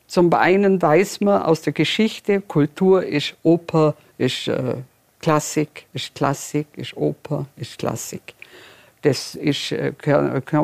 zum 0.08 0.34
einen 0.34 0.82
weiß 0.82 1.20
man 1.20 1.42
aus 1.42 1.62
der 1.62 1.74
Geschichte, 1.74 2.40
Kultur 2.40 3.04
ist 3.04 3.36
Oper, 3.44 3.94
ist 4.18 4.48
äh, 4.48 4.76
Klassik 5.20 5.86
ist 5.94 6.16
Klassik, 6.16 6.68
ist 6.78 6.96
Oper, 6.96 7.48
ist 7.58 7.78
Klassik. 7.78 8.34
Das 9.02 9.36
ist, 9.36 9.74
äh, 9.74 9.94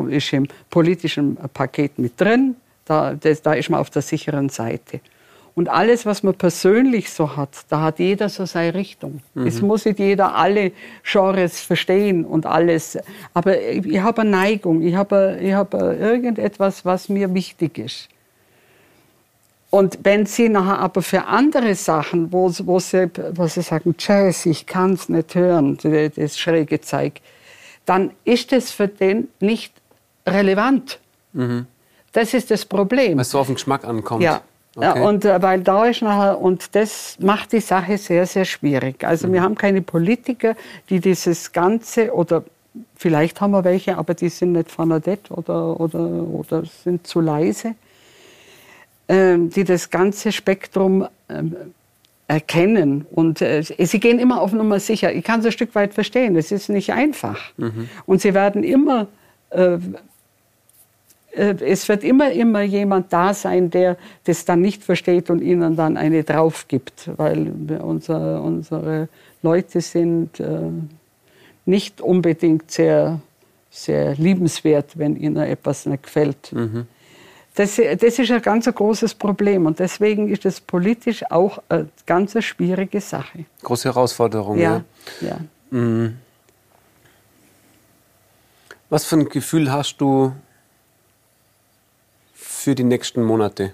ist 0.08 0.32
im 0.32 0.48
politischen 0.70 1.36
Paket 1.52 1.98
mit 1.98 2.18
drin. 2.18 2.56
Da, 2.86 3.14
das, 3.14 3.42
da 3.42 3.52
ist 3.52 3.68
man 3.68 3.80
auf 3.80 3.90
der 3.90 4.02
sicheren 4.02 4.48
Seite. 4.48 5.00
Und 5.54 5.68
alles, 5.68 6.04
was 6.04 6.24
man 6.24 6.34
persönlich 6.34 7.10
so 7.10 7.36
hat, 7.36 7.50
da 7.68 7.80
hat 7.80 8.00
jeder 8.00 8.28
so 8.28 8.44
seine 8.44 8.74
Richtung. 8.74 9.20
Mhm. 9.34 9.46
Es 9.46 9.62
muss 9.62 9.84
nicht 9.84 10.00
jeder 10.00 10.34
alle 10.34 10.72
Genres 11.04 11.60
verstehen 11.60 12.24
und 12.24 12.44
alles. 12.44 12.98
Aber 13.34 13.60
ich 13.60 14.00
habe 14.00 14.22
eine 14.22 14.30
Neigung, 14.30 14.82
ich 14.82 14.96
habe, 14.96 15.38
ich 15.40 15.52
habe 15.52 15.94
irgendetwas, 15.94 16.84
was 16.84 17.08
mir 17.08 17.32
wichtig 17.34 17.78
ist. 17.78 18.08
Und 19.70 19.98
wenn 20.02 20.26
sie 20.26 20.48
nachher 20.48 20.78
aber 20.78 21.02
für 21.02 21.26
andere 21.26 21.74
Sachen, 21.74 22.32
wo, 22.32 22.50
wo, 22.62 22.78
sie, 22.78 23.10
wo 23.32 23.46
sie 23.46 23.62
sagen, 23.62 23.94
Jazz, 23.98 24.46
ich 24.46 24.66
kann 24.66 24.92
es 24.92 25.08
nicht 25.08 25.34
hören, 25.34 25.78
das 26.16 26.38
schräge 26.38 26.80
Zeug, 26.80 27.14
dann 27.84 28.10
ist 28.24 28.52
es 28.52 28.70
für 28.70 28.88
den 28.88 29.28
nicht 29.40 29.72
relevant. 30.26 30.98
Mhm. 31.32 31.66
Das 32.12 32.34
ist 32.34 32.50
das 32.50 32.64
Problem. 32.64 33.14
Weil 33.14 33.22
es 33.22 33.30
so 33.30 33.40
auf 33.40 33.46
den 33.46 33.54
Geschmack 33.54 33.84
ankommt. 33.84 34.22
Ja. 34.22 34.42
Okay. 34.76 35.00
und 35.00 35.24
äh, 35.24 35.40
weil 35.40 35.60
da 35.60 35.86
ist 35.86 36.02
nachher, 36.02 36.40
und 36.40 36.74
das 36.74 37.16
macht 37.20 37.52
die 37.52 37.60
Sache 37.60 37.96
sehr, 37.96 38.26
sehr 38.26 38.44
schwierig. 38.44 39.04
Also 39.04 39.28
mhm. 39.28 39.32
wir 39.34 39.42
haben 39.42 39.54
keine 39.54 39.82
Politiker, 39.82 40.56
die 40.90 41.00
dieses 41.00 41.52
Ganze, 41.52 42.12
oder 42.12 42.42
vielleicht 42.96 43.40
haben 43.40 43.52
wir 43.52 43.62
welche, 43.62 43.96
aber 43.96 44.14
die 44.14 44.28
sind 44.28 44.52
nicht 44.52 44.70
fanadett 44.70 45.30
oder, 45.30 45.78
oder, 45.78 46.00
oder 46.00 46.64
sind 46.64 47.06
zu 47.06 47.20
leise 47.20 47.76
ähm, 49.08 49.50
die 49.50 49.64
das 49.64 49.90
ganze 49.90 50.32
Spektrum 50.32 51.06
ähm, 51.28 51.56
erkennen. 52.26 53.06
Und 53.10 53.42
äh, 53.42 53.62
sie 53.62 54.00
gehen 54.00 54.18
immer 54.18 54.40
auf 54.40 54.52
Nummer 54.52 54.80
sicher. 54.80 55.12
Ich 55.12 55.24
kann 55.24 55.40
es 55.40 55.46
ein 55.46 55.52
Stück 55.52 55.74
weit 55.74 55.94
verstehen. 55.94 56.36
Es 56.36 56.52
ist 56.52 56.68
nicht 56.68 56.92
einfach. 56.92 57.38
Mhm. 57.56 57.88
Und 58.06 58.22
sie 58.22 58.32
werden 58.34 58.62
immer, 58.64 59.08
äh, 59.50 59.78
es 61.36 61.88
wird 61.88 62.04
immer, 62.04 62.30
immer 62.32 62.62
jemand 62.62 63.12
da 63.12 63.34
sein, 63.34 63.70
der 63.70 63.96
das 64.24 64.44
dann 64.44 64.60
nicht 64.60 64.84
versteht 64.84 65.30
und 65.30 65.40
ihnen 65.40 65.76
dann 65.76 65.96
eine 65.96 66.22
drauf 66.22 66.66
gibt. 66.68 67.10
Weil 67.16 67.52
unser, 67.82 68.42
unsere 68.42 69.08
Leute 69.42 69.80
sind 69.80 70.40
nicht 71.66 72.00
unbedingt 72.00 72.70
sehr, 72.70 73.20
sehr 73.70 74.14
liebenswert, 74.14 74.98
wenn 74.98 75.16
ihnen 75.16 75.36
etwas 75.38 75.86
nicht 75.86 76.04
gefällt. 76.04 76.52
Mhm. 76.52 76.86
Das, 77.54 77.76
das, 77.76 78.18
ist 78.18 78.30
ein 78.32 78.42
ganz 78.42 78.66
großes 78.66 79.14
Problem 79.14 79.66
und 79.66 79.78
deswegen 79.78 80.28
ist 80.28 80.44
es 80.44 80.60
politisch 80.60 81.22
auch 81.30 81.62
eine 81.68 81.88
ganz 82.04 82.36
schwierige 82.42 83.00
Sache. 83.00 83.44
Große 83.62 83.88
Herausforderung, 83.88 84.58
ja. 84.58 84.82
ja. 85.20 85.28
ja. 85.28 85.38
Mhm. 85.70 86.16
Was 88.90 89.04
für 89.04 89.16
ein 89.16 89.28
Gefühl 89.28 89.70
hast 89.72 89.98
du 89.98 90.32
für 92.64 92.74
die 92.74 92.84
nächsten 92.84 93.22
Monate? 93.22 93.72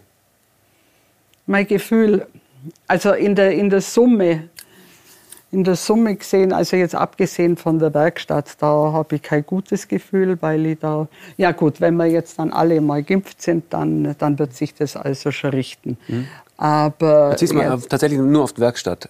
Mein 1.47 1.67
Gefühl, 1.67 2.27
also 2.87 3.13
in 3.13 3.35
der, 3.35 3.53
in 3.53 3.71
der 3.71 3.81
Summe, 3.81 4.49
in 5.53 5.65
der 5.65 5.77
Summe 5.77 6.17
gesehen, 6.17 6.53
also 6.53 6.77
jetzt 6.77 6.95
abgesehen 6.95 7.57
von 7.57 7.79
der 7.79 7.95
Werkstatt, 7.95 8.57
da 8.61 8.67
habe 8.67 9.17
ich 9.17 9.23
kein 9.23 9.47
gutes 9.47 9.89
Gefühl, 9.89 10.37
weil 10.41 10.67
ich 10.67 10.79
da, 10.81 11.09
ja 11.37 11.53
gut, 11.53 11.81
wenn 11.81 11.97
wir 11.97 12.07
jetzt 12.07 12.39
dann 12.39 12.53
alle 12.53 12.81
mal 12.81 13.03
geimpft 13.03 13.41
sind, 13.41 13.65
dann, 13.71 14.15
dann 14.19 14.39
wird 14.39 14.55
sich 14.55 14.75
das 14.75 14.97
also 14.97 15.31
schon 15.31 15.51
richten. 15.51 15.97
Mhm. 16.09 16.29
Aber 16.57 17.37
jetzt 17.41 17.55
mal 17.55 17.81
tatsächlich 17.89 18.21
nur 18.21 18.45
auf 18.45 18.53
die 18.53 18.61
Werkstatt. 18.61 19.09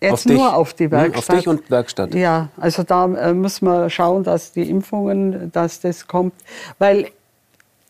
Jetzt 0.00 0.12
auf 0.12 0.26
nur 0.26 0.54
auf 0.54 0.74
die 0.74 0.90
Werkstatt. 0.90 1.30
Auf 1.30 1.36
dich 1.36 1.48
und 1.48 1.70
Werkstatt. 1.70 2.14
Ja, 2.14 2.48
also 2.56 2.82
da 2.82 3.06
äh, 3.14 3.34
müssen 3.34 3.66
wir 3.66 3.90
schauen, 3.90 4.24
dass 4.24 4.52
die 4.52 4.68
Impfungen, 4.68 5.50
dass 5.52 5.80
das 5.80 6.06
kommt. 6.06 6.34
Weil 6.78 7.10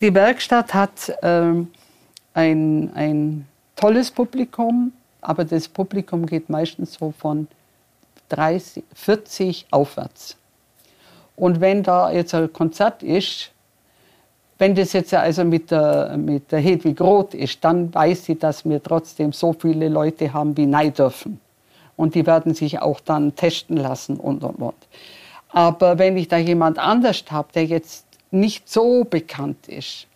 die 0.00 0.14
Werkstatt 0.14 0.74
hat 0.74 1.12
ähm, 1.22 1.68
ein, 2.34 2.90
ein 2.94 3.48
tolles 3.76 4.10
Publikum, 4.10 4.92
aber 5.20 5.44
das 5.44 5.68
Publikum 5.68 6.26
geht 6.26 6.48
meistens 6.48 6.94
so 6.94 7.12
von 7.18 7.48
30, 8.28 8.84
40 8.94 9.66
aufwärts. 9.70 10.36
Und 11.36 11.60
wenn 11.60 11.82
da 11.82 12.10
jetzt 12.10 12.34
ein 12.34 12.52
Konzert 12.52 13.02
ist, 13.02 13.50
wenn 14.58 14.74
das 14.74 14.92
jetzt 14.92 15.14
also 15.14 15.44
mit 15.44 15.70
der, 15.70 16.16
mit 16.16 16.50
der 16.50 16.58
Hedwig 16.58 17.00
Roth 17.00 17.34
ist, 17.34 17.64
dann 17.64 17.94
weiß 17.94 18.24
sie, 18.24 18.36
dass 18.36 18.64
wir 18.64 18.82
trotzdem 18.82 19.32
so 19.32 19.52
viele 19.52 19.88
Leute 19.88 20.32
haben, 20.32 20.56
wie 20.56 20.66
nein 20.66 20.92
dürfen. 20.92 21.40
Und 21.96 22.16
die 22.16 22.26
werden 22.26 22.54
sich 22.54 22.80
auch 22.80 23.00
dann 23.00 23.36
testen 23.36 23.76
lassen 23.76 24.16
und, 24.16 24.42
und, 24.42 24.56
und. 24.56 24.74
Aber 25.50 25.98
wenn 25.98 26.16
ich 26.16 26.28
da 26.28 26.38
jemand 26.38 26.78
anders 26.78 27.24
habe, 27.30 27.48
der 27.54 27.66
jetzt 27.66 28.07
nicht 28.30 28.68
so 28.68 29.04
bekannt 29.04 29.68
ist, 29.68 30.06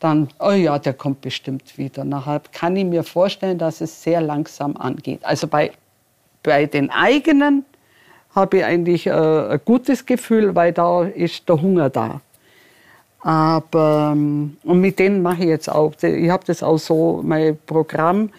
dann, 0.00 0.28
oh 0.38 0.50
ja, 0.50 0.78
der 0.78 0.92
kommt 0.92 1.20
bestimmt 1.22 1.78
wieder. 1.78 2.04
Nachher 2.04 2.42
kann 2.52 2.76
ich 2.76 2.84
mir 2.84 3.04
vorstellen, 3.04 3.58
dass 3.58 3.80
es 3.80 4.02
sehr 4.02 4.20
langsam 4.20 4.76
angeht. 4.76 5.24
Also 5.24 5.46
bei, 5.46 5.72
bei 6.42 6.66
den 6.66 6.90
eigenen 6.90 7.64
habe 8.34 8.58
ich 8.58 8.64
eigentlich 8.64 9.06
äh, 9.06 9.12
ein 9.12 9.60
gutes 9.64 10.04
Gefühl, 10.04 10.54
weil 10.54 10.72
da 10.72 11.04
ist 11.04 11.48
der 11.48 11.62
Hunger 11.62 11.88
da. 11.88 12.20
Aber, 13.20 14.10
ähm, 14.12 14.58
und 14.64 14.80
mit 14.80 14.98
denen 14.98 15.22
mache 15.22 15.44
ich 15.44 15.48
jetzt 15.48 15.70
auch, 15.70 15.94
ich 16.02 16.28
habe 16.28 16.44
das 16.46 16.62
auch 16.62 16.76
so, 16.76 17.22
mein 17.24 17.58
Programm, 17.66 18.30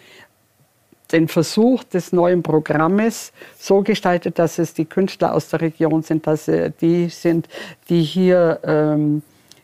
den 1.16 1.28
Versuch 1.30 1.84
des 1.86 2.12
neuen 2.12 2.44
Programmes 2.44 3.32
so 3.58 3.82
gestaltet, 3.82 4.38
dass 4.38 4.60
es 4.60 4.74
die 4.74 4.86
Künstler 4.86 5.34
aus 5.34 5.48
der 5.50 5.62
Region 5.62 6.04
sind, 6.04 6.28
dass 6.28 6.52
die 6.82 7.10
sind, 7.10 7.48
die 7.90 8.04
hier 8.04 8.60
ähm, 8.64 9.24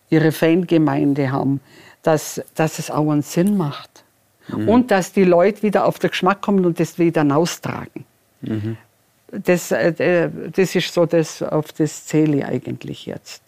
ihre 0.09 0.31
Fangemeinde 0.31 1.31
haben, 1.31 1.59
dass, 2.03 2.41
dass 2.55 2.79
es 2.79 2.89
auch 2.89 3.11
einen 3.11 3.21
Sinn 3.21 3.57
macht. 3.57 4.03
Mhm. 4.47 4.69
Und 4.69 4.91
dass 4.91 5.11
die 5.11 5.23
Leute 5.23 5.61
wieder 5.61 5.85
auf 5.85 5.99
den 5.99 6.09
Geschmack 6.09 6.41
kommen 6.41 6.65
und 6.65 6.79
das 6.79 6.97
wieder 6.97 7.23
austragen. 7.35 8.05
Mhm. 8.41 8.77
Das, 9.31 9.71
äh, 9.71 10.29
das 10.51 10.75
ist 10.75 10.93
so 10.93 11.05
das, 11.05 11.41
auf 11.41 11.73
das 11.73 12.05
zähle 12.05 12.37
ich 12.37 12.45
eigentlich 12.45 13.05
jetzt. 13.05 13.41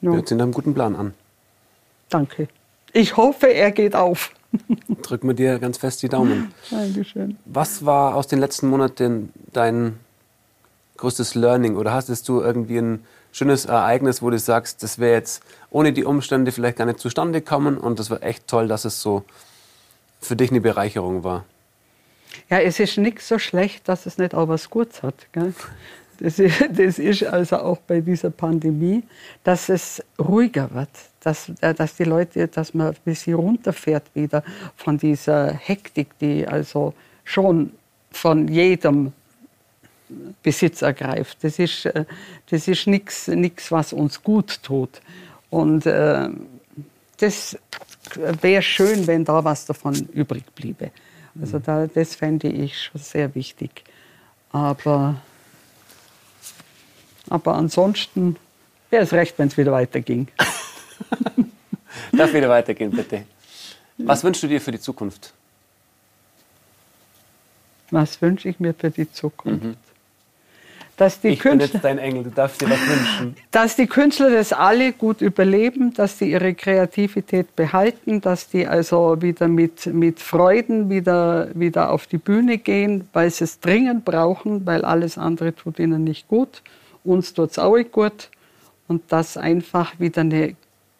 Ja. 0.00 0.12
Hört 0.12 0.28
sich 0.28 0.36
nach 0.36 0.44
einem 0.44 0.52
guten 0.52 0.74
Plan 0.74 0.96
an. 0.96 1.14
Danke. 2.08 2.48
Ich 2.92 3.16
hoffe, 3.16 3.48
er 3.52 3.70
geht 3.70 3.94
auf. 3.94 4.32
Drücken 5.02 5.28
wir 5.28 5.34
dir 5.34 5.58
ganz 5.58 5.78
fest 5.78 6.02
die 6.02 6.08
Daumen. 6.08 6.52
Dankeschön. 6.70 7.36
Was 7.44 7.84
war 7.84 8.14
aus 8.14 8.26
den 8.26 8.38
letzten 8.38 8.68
Monaten 8.68 9.32
dein 9.52 9.98
größtes 10.96 11.34
Learning? 11.34 11.76
Oder 11.76 11.92
hast 11.92 12.28
du 12.28 12.40
irgendwie 12.40 12.78
ein 12.78 13.04
schönes 13.32 13.66
Ereignis, 13.66 14.22
wo 14.22 14.30
du 14.30 14.38
sagst, 14.38 14.82
das 14.82 14.98
wäre 14.98 15.12
jetzt 15.12 15.42
ohne 15.70 15.92
die 15.92 16.04
Umstände 16.04 16.52
vielleicht 16.52 16.78
gar 16.78 16.86
nicht 16.86 17.00
zustande 17.00 17.40
gekommen 17.40 17.76
und 17.76 17.98
das 17.98 18.10
war 18.10 18.22
echt 18.22 18.46
toll, 18.46 18.66
dass 18.66 18.84
es 18.84 19.02
so 19.02 19.24
für 20.20 20.36
dich 20.36 20.50
eine 20.50 20.60
Bereicherung 20.60 21.22
war? 21.22 21.44
Ja, 22.48 22.60
es 22.60 22.80
ist 22.80 22.96
nichts 22.98 23.28
so 23.28 23.38
schlecht, 23.38 23.88
dass 23.88 24.06
es 24.06 24.18
nicht 24.18 24.34
auch 24.34 24.48
was 24.48 24.70
Gutes 24.70 25.02
hat. 25.02 25.14
Gell? 25.32 25.54
Das 26.18 26.38
ist, 26.38 26.64
das 26.72 26.98
ist 26.98 27.24
also 27.24 27.56
auch 27.58 27.78
bei 27.78 28.00
dieser 28.00 28.30
Pandemie, 28.30 29.02
dass 29.44 29.68
es 29.68 30.02
ruhiger 30.18 30.72
wird, 30.72 30.88
dass, 31.20 31.50
äh, 31.60 31.74
dass 31.74 31.96
die 31.96 32.04
Leute, 32.04 32.48
dass 32.48 32.74
man 32.74 32.88
ein 32.88 32.96
bisschen 33.04 33.34
runterfährt 33.34 34.04
wieder 34.14 34.42
von 34.76 34.98
dieser 34.98 35.52
Hektik, 35.52 36.18
die 36.18 36.46
also 36.46 36.94
schon 37.24 37.72
von 38.10 38.48
jedem 38.48 39.12
Besitz 40.42 40.82
ergreift. 40.82 41.38
Das 41.42 41.58
ist, 41.58 41.86
äh, 41.86 42.04
das 42.48 42.68
ist 42.68 42.86
nichts, 42.86 43.70
was 43.70 43.92
uns 43.92 44.22
gut 44.22 44.62
tut. 44.62 45.00
Und 45.50 45.86
äh, 45.86 46.28
das 47.18 47.58
wäre 48.14 48.62
schön, 48.62 49.06
wenn 49.06 49.24
da 49.24 49.42
was 49.42 49.66
davon 49.66 49.94
übrig 50.12 50.44
bliebe. 50.54 50.90
Also 51.40 51.58
da, 51.58 51.86
das 51.86 52.14
fände 52.14 52.48
ich 52.48 52.80
schon 52.80 53.00
sehr 53.00 53.34
wichtig. 53.34 53.84
Aber 54.52 55.16
aber 57.28 57.54
ansonsten 57.54 58.36
wäre 58.90 59.02
es 59.02 59.12
recht, 59.12 59.38
wenn 59.38 59.48
es 59.48 59.56
wieder 59.56 59.72
weiterging. 59.72 60.28
Darf 62.12 62.32
wieder 62.32 62.48
weitergehen, 62.48 62.90
bitte. 62.90 63.24
Was 63.98 64.22
wünschst 64.22 64.42
du 64.42 64.48
dir 64.48 64.60
für 64.60 64.72
die 64.72 64.80
Zukunft? 64.80 65.32
Was 67.90 68.20
wünsche 68.20 68.48
ich 68.48 68.60
mir 68.60 68.74
für 68.74 68.90
die 68.90 69.10
Zukunft? 69.10 69.64
Mhm. 69.64 69.76
Dass 70.96 71.20
die 71.20 71.28
ich 71.28 71.40
Künstler, 71.40 71.66
bin 71.66 71.74
jetzt 71.74 71.84
dein 71.84 71.98
Engel, 71.98 72.24
du 72.24 72.30
darfst 72.30 72.60
dir 72.60 72.70
was 72.70 72.80
wünschen. 72.80 73.36
Dass 73.50 73.76
die 73.76 73.86
Künstler 73.86 74.30
das 74.30 74.54
alle 74.54 74.92
gut 74.92 75.20
überleben, 75.20 75.92
dass 75.92 76.16
die 76.16 76.30
ihre 76.30 76.54
Kreativität 76.54 77.54
behalten, 77.54 78.22
dass 78.22 78.48
die 78.48 78.66
also 78.66 79.20
wieder 79.20 79.46
mit, 79.46 79.84
mit 79.86 80.20
Freuden 80.20 80.88
wieder, 80.88 81.48
wieder 81.52 81.90
auf 81.90 82.06
die 82.06 82.16
Bühne 82.16 82.56
gehen, 82.56 83.08
weil 83.12 83.30
sie 83.30 83.44
es 83.44 83.60
dringend 83.60 84.06
brauchen, 84.06 84.64
weil 84.64 84.86
alles 84.86 85.18
andere 85.18 85.54
tut 85.54 85.78
ihnen 85.78 86.02
nicht 86.02 86.28
gut 86.28 86.62
uns 87.06 87.32
tut 87.32 87.52
es 87.52 87.58
auch 87.58 87.76
gut 87.90 88.30
und 88.88 89.10
dass 89.12 89.36
einfach 89.36 89.98
wieder 89.98 90.22
eine, 90.22 90.56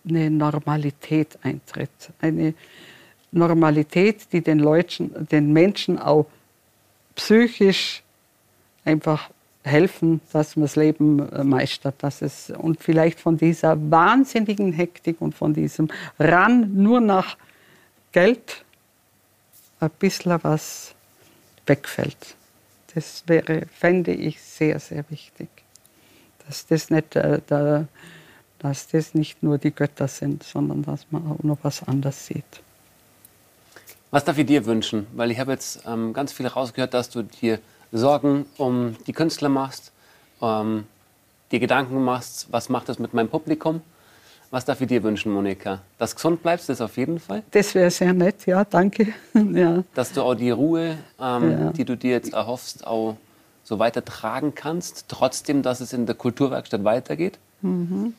eine 0.08 0.30
Normalität 0.30 1.38
eintritt. 1.42 1.90
Eine 2.20 2.54
Normalität, 3.32 4.32
die 4.32 4.40
den, 4.40 4.58
Leuten, 4.58 5.26
den 5.30 5.52
Menschen 5.52 5.98
auch 5.98 6.26
psychisch 7.14 8.02
einfach 8.84 9.30
helfen, 9.62 10.20
dass 10.32 10.56
man 10.56 10.62
das 10.62 10.76
Leben 10.76 11.28
äh, 11.30 11.42
meistert. 11.42 11.96
Dass 12.02 12.22
es, 12.22 12.50
und 12.50 12.82
vielleicht 12.82 13.20
von 13.20 13.36
dieser 13.36 13.78
wahnsinnigen 13.90 14.72
Hektik 14.72 15.20
und 15.20 15.34
von 15.34 15.54
diesem 15.54 15.88
Ran 16.18 16.74
nur 16.74 17.00
nach 17.00 17.36
Geld 18.12 18.64
ein 19.80 19.90
bisschen 19.98 20.38
was 20.42 20.94
wegfällt. 21.66 22.36
Das 22.94 23.24
wäre, 23.26 23.66
fände 23.66 24.12
ich 24.12 24.40
sehr, 24.40 24.78
sehr 24.80 25.04
wichtig 25.10 25.48
dass 26.46 26.66
das 26.66 26.90
nicht, 26.90 27.16
äh, 27.16 27.40
der, 27.48 27.88
dass 28.58 28.88
das 28.88 29.14
nicht 29.14 29.42
nur 29.42 29.58
die 29.58 29.70
Götter 29.70 30.08
sind, 30.08 30.42
sondern 30.42 30.82
dass 30.82 31.06
man 31.10 31.26
auch 31.30 31.42
noch 31.42 31.58
was 31.62 31.82
anderes 31.86 32.26
sieht. 32.26 32.44
Was 34.10 34.24
darf 34.24 34.38
ich 34.38 34.46
dir 34.46 34.64
wünschen? 34.64 35.06
Weil 35.14 35.30
ich 35.30 35.38
habe 35.38 35.52
jetzt 35.52 35.80
ähm, 35.86 36.12
ganz 36.12 36.32
viel 36.32 36.46
rausgehört, 36.46 36.94
dass 36.94 37.10
du 37.10 37.22
dir 37.22 37.58
Sorgen 37.92 38.46
um 38.56 38.96
die 39.06 39.12
Künstler 39.12 39.48
machst, 39.48 39.92
ähm, 40.40 40.84
dir 41.50 41.60
Gedanken 41.60 42.02
machst, 42.02 42.46
was 42.50 42.68
macht 42.68 42.88
das 42.88 42.98
mit 42.98 43.14
meinem 43.14 43.28
Publikum? 43.28 43.82
Was 44.50 44.64
darf 44.64 44.80
ich 44.80 44.86
dir 44.86 45.02
wünschen, 45.02 45.32
Monika? 45.32 45.80
Dass 45.98 46.10
du 46.10 46.16
gesund 46.16 46.42
bleibst, 46.42 46.68
das 46.68 46.80
auf 46.80 46.96
jeden 46.96 47.18
Fall. 47.18 47.42
Das 47.50 47.74
wäre 47.74 47.90
sehr 47.90 48.12
nett, 48.12 48.46
ja, 48.46 48.64
danke. 48.64 49.08
ja. 49.52 49.82
Dass 49.94 50.12
du 50.12 50.22
auch 50.22 50.34
die 50.34 50.50
Ruhe, 50.50 50.96
ähm, 51.20 51.50
ja. 51.50 51.72
die 51.72 51.84
du 51.84 51.96
dir 51.96 52.12
jetzt 52.12 52.32
erhoffst, 52.32 52.86
auch 52.86 53.16
so 53.66 53.80
weitertragen 53.80 54.54
kannst, 54.54 55.06
trotzdem, 55.08 55.62
dass 55.62 55.80
es 55.80 55.92
in 55.92 56.06
der 56.06 56.14
Kulturwerkstatt 56.14 56.84
weitergeht? 56.84 57.36
Mhm. 57.62 58.14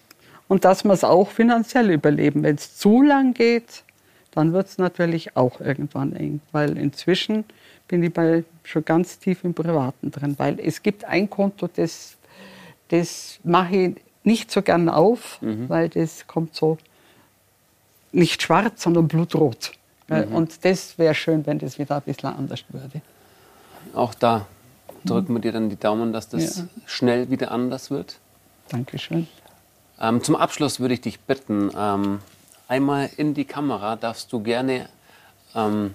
Und 0.50 0.66
dass 0.66 0.84
wir 0.84 0.92
es 0.92 1.06
auch 1.06 1.30
finanziell 1.30 1.90
überleben. 1.90 2.44
Wenn 2.44 2.56
es 2.56 2.76
zu 2.76 3.02
lang 3.02 3.34
geht, 3.34 3.84
dann 4.32 4.52
wird 4.52 4.68
es 4.68 4.78
natürlich 4.78 5.38
auch 5.38 5.62
irgendwann 5.62 6.14
eng. 6.14 6.42
Weil 6.52 6.78
inzwischen 6.78 7.46
bin 7.88 8.04
ich 8.04 8.14
bei, 8.14 8.44
schon 8.64 8.84
ganz 8.84 9.20
tief 9.20 9.46
im 9.46 9.54
Privaten 9.54 10.12
drin. 10.12 10.36
Weil 10.38 10.60
es 10.60 10.84
gibt 10.84 11.06
ein 11.06 11.30
Konto, 11.30 11.70
das, 11.74 12.18
das 12.90 13.40
mache 13.46 13.76
ich 13.76 13.96
nicht 14.26 14.52
so 14.52 14.62
gern 14.62 14.90
auf, 14.90 15.42
mhm. 15.42 15.70
weil 15.70 15.88
das 15.88 16.28
kommt 16.28 16.56
so 16.56 16.78
nicht 18.12 18.42
schwarz, 18.42 18.84
sondern 18.84 19.08
blutrot. 19.08 19.72
Mhm. 20.10 20.36
Und 20.36 20.66
das 20.66 20.98
wäre 20.98 21.16
schön, 21.16 21.46
wenn 21.46 21.60
das 21.60 21.80
wieder 21.80 21.96
ein 21.96 22.02
bisschen 22.02 22.30
anders 22.32 22.66
würde. 22.70 23.02
Auch 23.94 24.14
da 24.14 24.46
drücken 25.08 25.34
wir 25.34 25.42
dir 25.42 25.52
dann 25.52 25.70
die 25.70 25.80
Daumen, 25.80 26.14
dass 26.14 26.30
das 26.30 26.58
ja. 26.58 26.64
schnell 26.86 27.30
wieder 27.30 27.52
anders 27.52 27.92
wird. 27.92 28.20
Dankeschön. 28.70 29.28
Ähm, 30.00 30.24
zum 30.24 30.36
Abschluss 30.36 30.80
würde 30.80 30.94
ich 30.94 31.02
dich 31.02 31.20
bitten, 31.22 31.72
ähm, 31.76 32.20
einmal 32.68 33.10
in 33.18 33.34
die 33.34 33.46
Kamera 33.46 33.96
darfst 33.96 34.32
du 34.32 34.42
gerne, 34.42 34.90
ähm, 35.56 35.94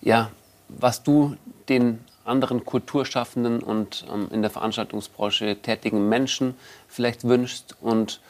ja, 0.00 0.30
was 0.68 1.02
du 1.02 1.36
den 1.68 2.00
anderen 2.24 2.64
Kulturschaffenden 2.64 3.62
und 3.62 4.04
ähm, 4.12 4.28
in 4.30 4.42
der 4.42 4.50
Veranstaltungsbranche 4.50 5.56
tätigen 5.62 6.08
Menschen 6.08 6.54
vielleicht 6.86 7.24
wünschst 7.24 7.76
und 7.80 8.20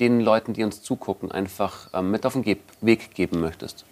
den 0.00 0.20
Leuten, 0.20 0.54
die 0.54 0.64
uns 0.64 0.82
zugucken, 0.82 1.30
einfach 1.30 1.88
ähm, 1.92 2.10
mit 2.10 2.26
auf 2.26 2.32
den 2.32 2.42
Ge 2.42 2.56
Weg 2.80 3.14
geben 3.14 3.40
möchtest. 3.40 3.84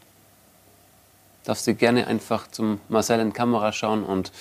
Darfst 1.45 1.67
du 1.67 1.75
gerne 1.75 2.07
einfach 2.07 2.49
zum 2.49 2.81
Marcel 2.89 3.21
in 3.21 3.33
Kamera 3.33 3.73
schauen 3.73 4.05
und 4.05 4.33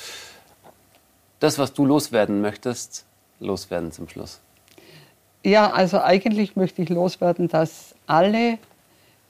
das, 1.40 1.58
was 1.58 1.74
du 1.74 1.86
loswerden 1.86 2.42
möchtest, 2.42 3.06
loswerden 3.40 3.92
zum 3.92 4.08
Schluss. 4.08 4.40
Ja, 5.44 5.72
also 5.72 6.00
eigentlich 6.00 6.56
möchte 6.56 6.84
ich 6.84 6.90
loswerden, 6.90 7.48
dass 7.48 7.96
alle 8.06 8.60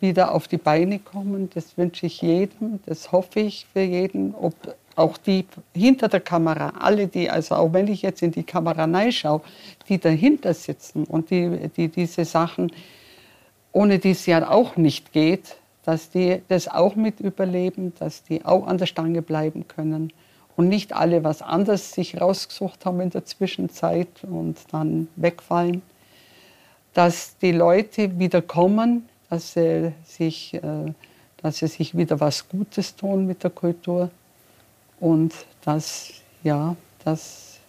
wieder 0.01 0.33
auf 0.33 0.47
die 0.47 0.57
Beine 0.57 0.99
kommen. 0.99 1.49
Das 1.53 1.77
wünsche 1.77 2.07
ich 2.07 2.21
jedem, 2.21 2.79
das 2.85 3.11
hoffe 3.11 3.39
ich 3.39 3.65
für 3.71 3.81
jeden, 3.81 4.35
ob 4.35 4.53
auch 4.97 5.17
die 5.17 5.45
hinter 5.73 6.09
der 6.09 6.19
Kamera, 6.19 6.73
alle 6.79 7.07
die, 7.07 7.29
also 7.29 7.55
auch 7.55 7.71
wenn 7.71 7.87
ich 7.87 8.01
jetzt 8.01 8.21
in 8.21 8.31
die 8.31 8.43
Kamera 8.43 8.83
reinschaue, 8.83 9.41
die 9.87 9.99
dahinter 9.99 10.53
sitzen 10.53 11.05
und 11.05 11.29
die, 11.29 11.69
die 11.69 11.87
diese 11.87 12.25
Sachen, 12.25 12.73
ohne 13.71 13.99
die 13.99 14.11
es 14.11 14.25
ja 14.25 14.49
auch 14.49 14.75
nicht 14.75 15.13
geht, 15.13 15.55
dass 15.83 16.09
die 16.09 16.41
das 16.47 16.67
auch 16.67 16.95
mit 16.95 17.19
überleben, 17.19 17.93
dass 17.99 18.23
die 18.23 18.45
auch 18.45 18.67
an 18.67 18.77
der 18.77 18.85
Stange 18.85 19.21
bleiben 19.21 19.67
können 19.67 20.13
und 20.55 20.69
nicht 20.69 20.93
alle 20.93 21.23
was 21.23 21.41
anderes 21.41 21.93
sich 21.93 22.19
rausgesucht 22.19 22.85
haben 22.85 23.01
in 23.01 23.09
der 23.09 23.25
Zwischenzeit 23.25 24.23
und 24.23 24.57
dann 24.71 25.07
wegfallen. 25.15 25.81
Dass 26.93 27.37
die 27.37 27.51
Leute 27.51 28.19
wieder 28.19 28.41
kommen, 28.41 29.09
dass 29.29 29.53
sie 29.53 29.93
sich, 30.05 30.53
äh, 30.53 30.93
dass 31.41 31.57
sie 31.57 31.67
sich 31.67 31.97
wieder 31.97 32.19
was 32.19 32.47
Gutes 32.49 32.95
tun 32.95 33.25
mit 33.25 33.43
der 33.43 33.49
Kultur 33.49 34.11
und 34.99 35.33
dass, 35.63 36.11
ja, 36.43 36.75
dass, 37.05 37.59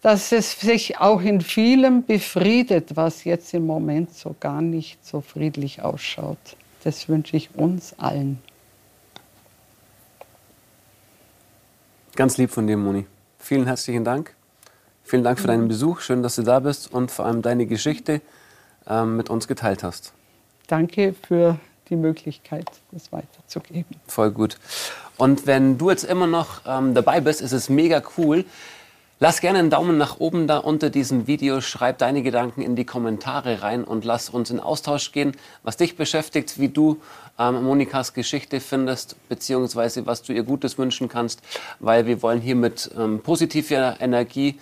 dass 0.00 0.32
es 0.32 0.58
sich 0.58 0.98
auch 0.98 1.20
in 1.20 1.40
vielem 1.40 2.04
befriedet, 2.04 2.96
was 2.96 3.24
jetzt 3.24 3.52
im 3.52 3.66
Moment 3.66 4.14
so 4.14 4.34
gar 4.38 4.62
nicht 4.62 5.04
so 5.04 5.20
friedlich 5.20 5.82
ausschaut. 5.82 6.56
Das 6.82 7.08
wünsche 7.08 7.36
ich 7.36 7.54
uns 7.54 7.98
allen. 7.98 8.38
Ganz 12.16 12.38
lieb 12.38 12.50
von 12.50 12.66
dir, 12.66 12.76
Moni. 12.76 13.06
Vielen 13.38 13.66
herzlichen 13.66 14.04
Dank. 14.04 14.34
Vielen 15.04 15.24
Dank 15.24 15.40
für 15.40 15.46
deinen 15.46 15.68
Besuch. 15.68 16.00
Schön, 16.00 16.22
dass 16.22 16.36
du 16.36 16.42
da 16.42 16.60
bist 16.60 16.92
und 16.92 17.10
vor 17.10 17.24
allem 17.24 17.42
deine 17.42 17.66
Geschichte 17.66 18.20
ähm, 18.86 19.16
mit 19.16 19.30
uns 19.30 19.48
geteilt 19.48 19.82
hast. 19.82 20.12
Danke 20.66 21.14
für 21.26 21.58
die 21.88 21.96
Möglichkeit, 21.96 22.66
das 22.92 23.10
weiterzugeben. 23.12 23.96
Voll 24.06 24.30
gut. 24.30 24.58
Und 25.16 25.46
wenn 25.46 25.78
du 25.78 25.90
jetzt 25.90 26.04
immer 26.04 26.26
noch 26.26 26.62
ähm, 26.66 26.94
dabei 26.94 27.20
bist, 27.20 27.40
ist 27.40 27.52
es 27.52 27.68
mega 27.68 28.02
cool. 28.16 28.44
Lass 29.22 29.42
gerne 29.42 29.58
einen 29.58 29.68
Daumen 29.68 29.98
nach 29.98 30.18
oben 30.18 30.46
da 30.46 30.56
unter 30.56 30.88
diesem 30.88 31.26
Video, 31.26 31.60
schreib 31.60 31.98
deine 31.98 32.22
Gedanken 32.22 32.62
in 32.62 32.74
die 32.74 32.86
Kommentare 32.86 33.60
rein 33.60 33.84
und 33.84 34.06
lass 34.06 34.30
uns 34.30 34.48
in 34.48 34.60
Austausch 34.60 35.12
gehen, 35.12 35.36
was 35.62 35.76
dich 35.76 35.94
beschäftigt, 35.94 36.58
wie 36.58 36.70
du 36.70 37.02
ähm, 37.38 37.62
Monikas 37.62 38.14
Geschichte 38.14 38.60
findest, 38.60 39.16
beziehungsweise 39.28 40.06
was 40.06 40.22
du 40.22 40.32
ihr 40.32 40.42
Gutes 40.42 40.78
wünschen 40.78 41.10
kannst, 41.10 41.42
weil 41.80 42.06
wir 42.06 42.22
wollen 42.22 42.40
hier 42.40 42.56
mit 42.56 42.90
ähm, 42.96 43.20
positiver 43.20 44.00
Energie 44.00 44.58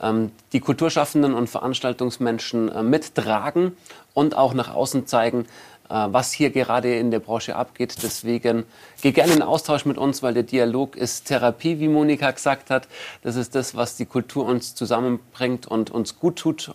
ähm, 0.00 0.32
die 0.52 0.58
Kulturschaffenden 0.58 1.32
und 1.32 1.48
Veranstaltungsmenschen 1.48 2.68
äh, 2.68 2.82
mittragen 2.82 3.76
und 4.12 4.36
auch 4.36 4.54
nach 4.54 4.74
außen 4.74 5.06
zeigen, 5.06 5.46
was 5.90 6.32
hier 6.32 6.50
gerade 6.50 6.96
in 6.96 7.10
der 7.10 7.18
Branche 7.18 7.56
abgeht. 7.56 7.96
Deswegen 8.02 8.64
geh 9.02 9.10
gerne 9.10 9.32
in 9.32 9.42
Austausch 9.42 9.84
mit 9.84 9.98
uns, 9.98 10.22
weil 10.22 10.34
der 10.34 10.44
Dialog 10.44 10.96
ist 10.96 11.24
Therapie, 11.26 11.80
wie 11.80 11.88
Monika 11.88 12.30
gesagt 12.30 12.70
hat. 12.70 12.86
Das 13.22 13.34
ist 13.34 13.56
das, 13.56 13.74
was 13.74 13.96
die 13.96 14.06
Kultur 14.06 14.46
uns 14.46 14.74
zusammenbringt 14.76 15.66
und 15.66 15.90
uns 15.90 16.18
gut 16.18 16.36
tut, 16.36 16.72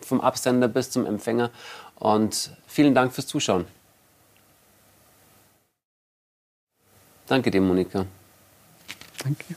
vom 0.00 0.20
Absender 0.20 0.68
bis 0.68 0.90
zum 0.90 1.04
Empfänger. 1.04 1.50
Und 1.96 2.50
vielen 2.66 2.94
Dank 2.94 3.12
fürs 3.12 3.26
Zuschauen. 3.26 3.66
Danke 7.26 7.50
dir, 7.50 7.60
Monika. 7.60 8.06
Danke. 9.22 9.54